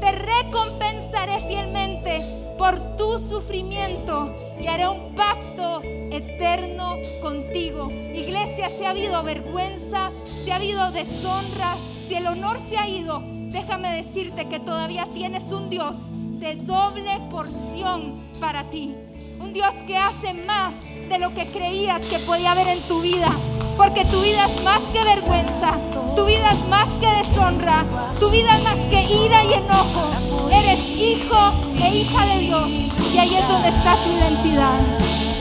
Te 0.01 0.11
recompensaré 0.11 1.39
fielmente 1.47 2.41
por 2.62 2.96
tu 2.96 3.18
sufrimiento 3.28 4.36
y 4.60 4.68
haré 4.68 4.86
un 4.86 5.16
pacto 5.16 5.82
eterno 5.82 6.94
contigo. 7.20 7.90
Iglesia, 8.14 8.70
si 8.78 8.84
ha 8.84 8.90
habido 8.90 9.20
vergüenza, 9.24 10.12
si 10.44 10.52
ha 10.52 10.56
habido 10.56 10.92
deshonra, 10.92 11.76
si 12.06 12.14
el 12.14 12.28
honor 12.28 12.60
se 12.70 12.78
ha 12.78 12.88
ido, 12.88 13.20
déjame 13.50 14.04
decirte 14.04 14.46
que 14.46 14.60
todavía 14.60 15.08
tienes 15.12 15.42
un 15.50 15.70
Dios 15.70 15.96
de 16.38 16.54
doble 16.54 17.18
porción 17.32 18.22
para 18.38 18.70
ti. 18.70 18.94
Un 19.40 19.52
Dios 19.52 19.72
que 19.88 19.96
hace 19.96 20.32
más 20.32 20.72
de 21.08 21.18
lo 21.18 21.34
que 21.34 21.48
creías 21.48 22.06
que 22.06 22.20
podía 22.20 22.52
haber 22.52 22.68
en 22.68 22.80
tu 22.82 23.00
vida. 23.00 23.36
Porque 23.77 24.05
tu 24.07 24.20
vida 24.20 24.47
es 24.47 24.62
más 24.62 24.81
que 24.93 25.03
vergüenza, 25.03 25.79
tu 26.14 26.25
vida 26.25 26.53
es 26.53 26.68
más 26.68 26.89
que 27.01 27.07
deshonra, 27.07 27.85
tu 28.20 28.31
vida 28.31 28.57
es 28.57 28.62
más 28.62 28.77
que 28.91 29.03
ira 29.03 29.45
y 29.45 29.55
enojo. 29.55 30.12
Eres 30.51 30.79
hijo 30.91 31.53
e 31.77 31.97
hija 31.97 32.27
de 32.27 32.39
Dios 32.41 32.68
y 33.12 33.18
ahí 33.18 33.35
es 33.37 33.49
donde 33.49 33.68
está 33.68 33.97
tu 33.97 34.11
identidad. 34.11 35.32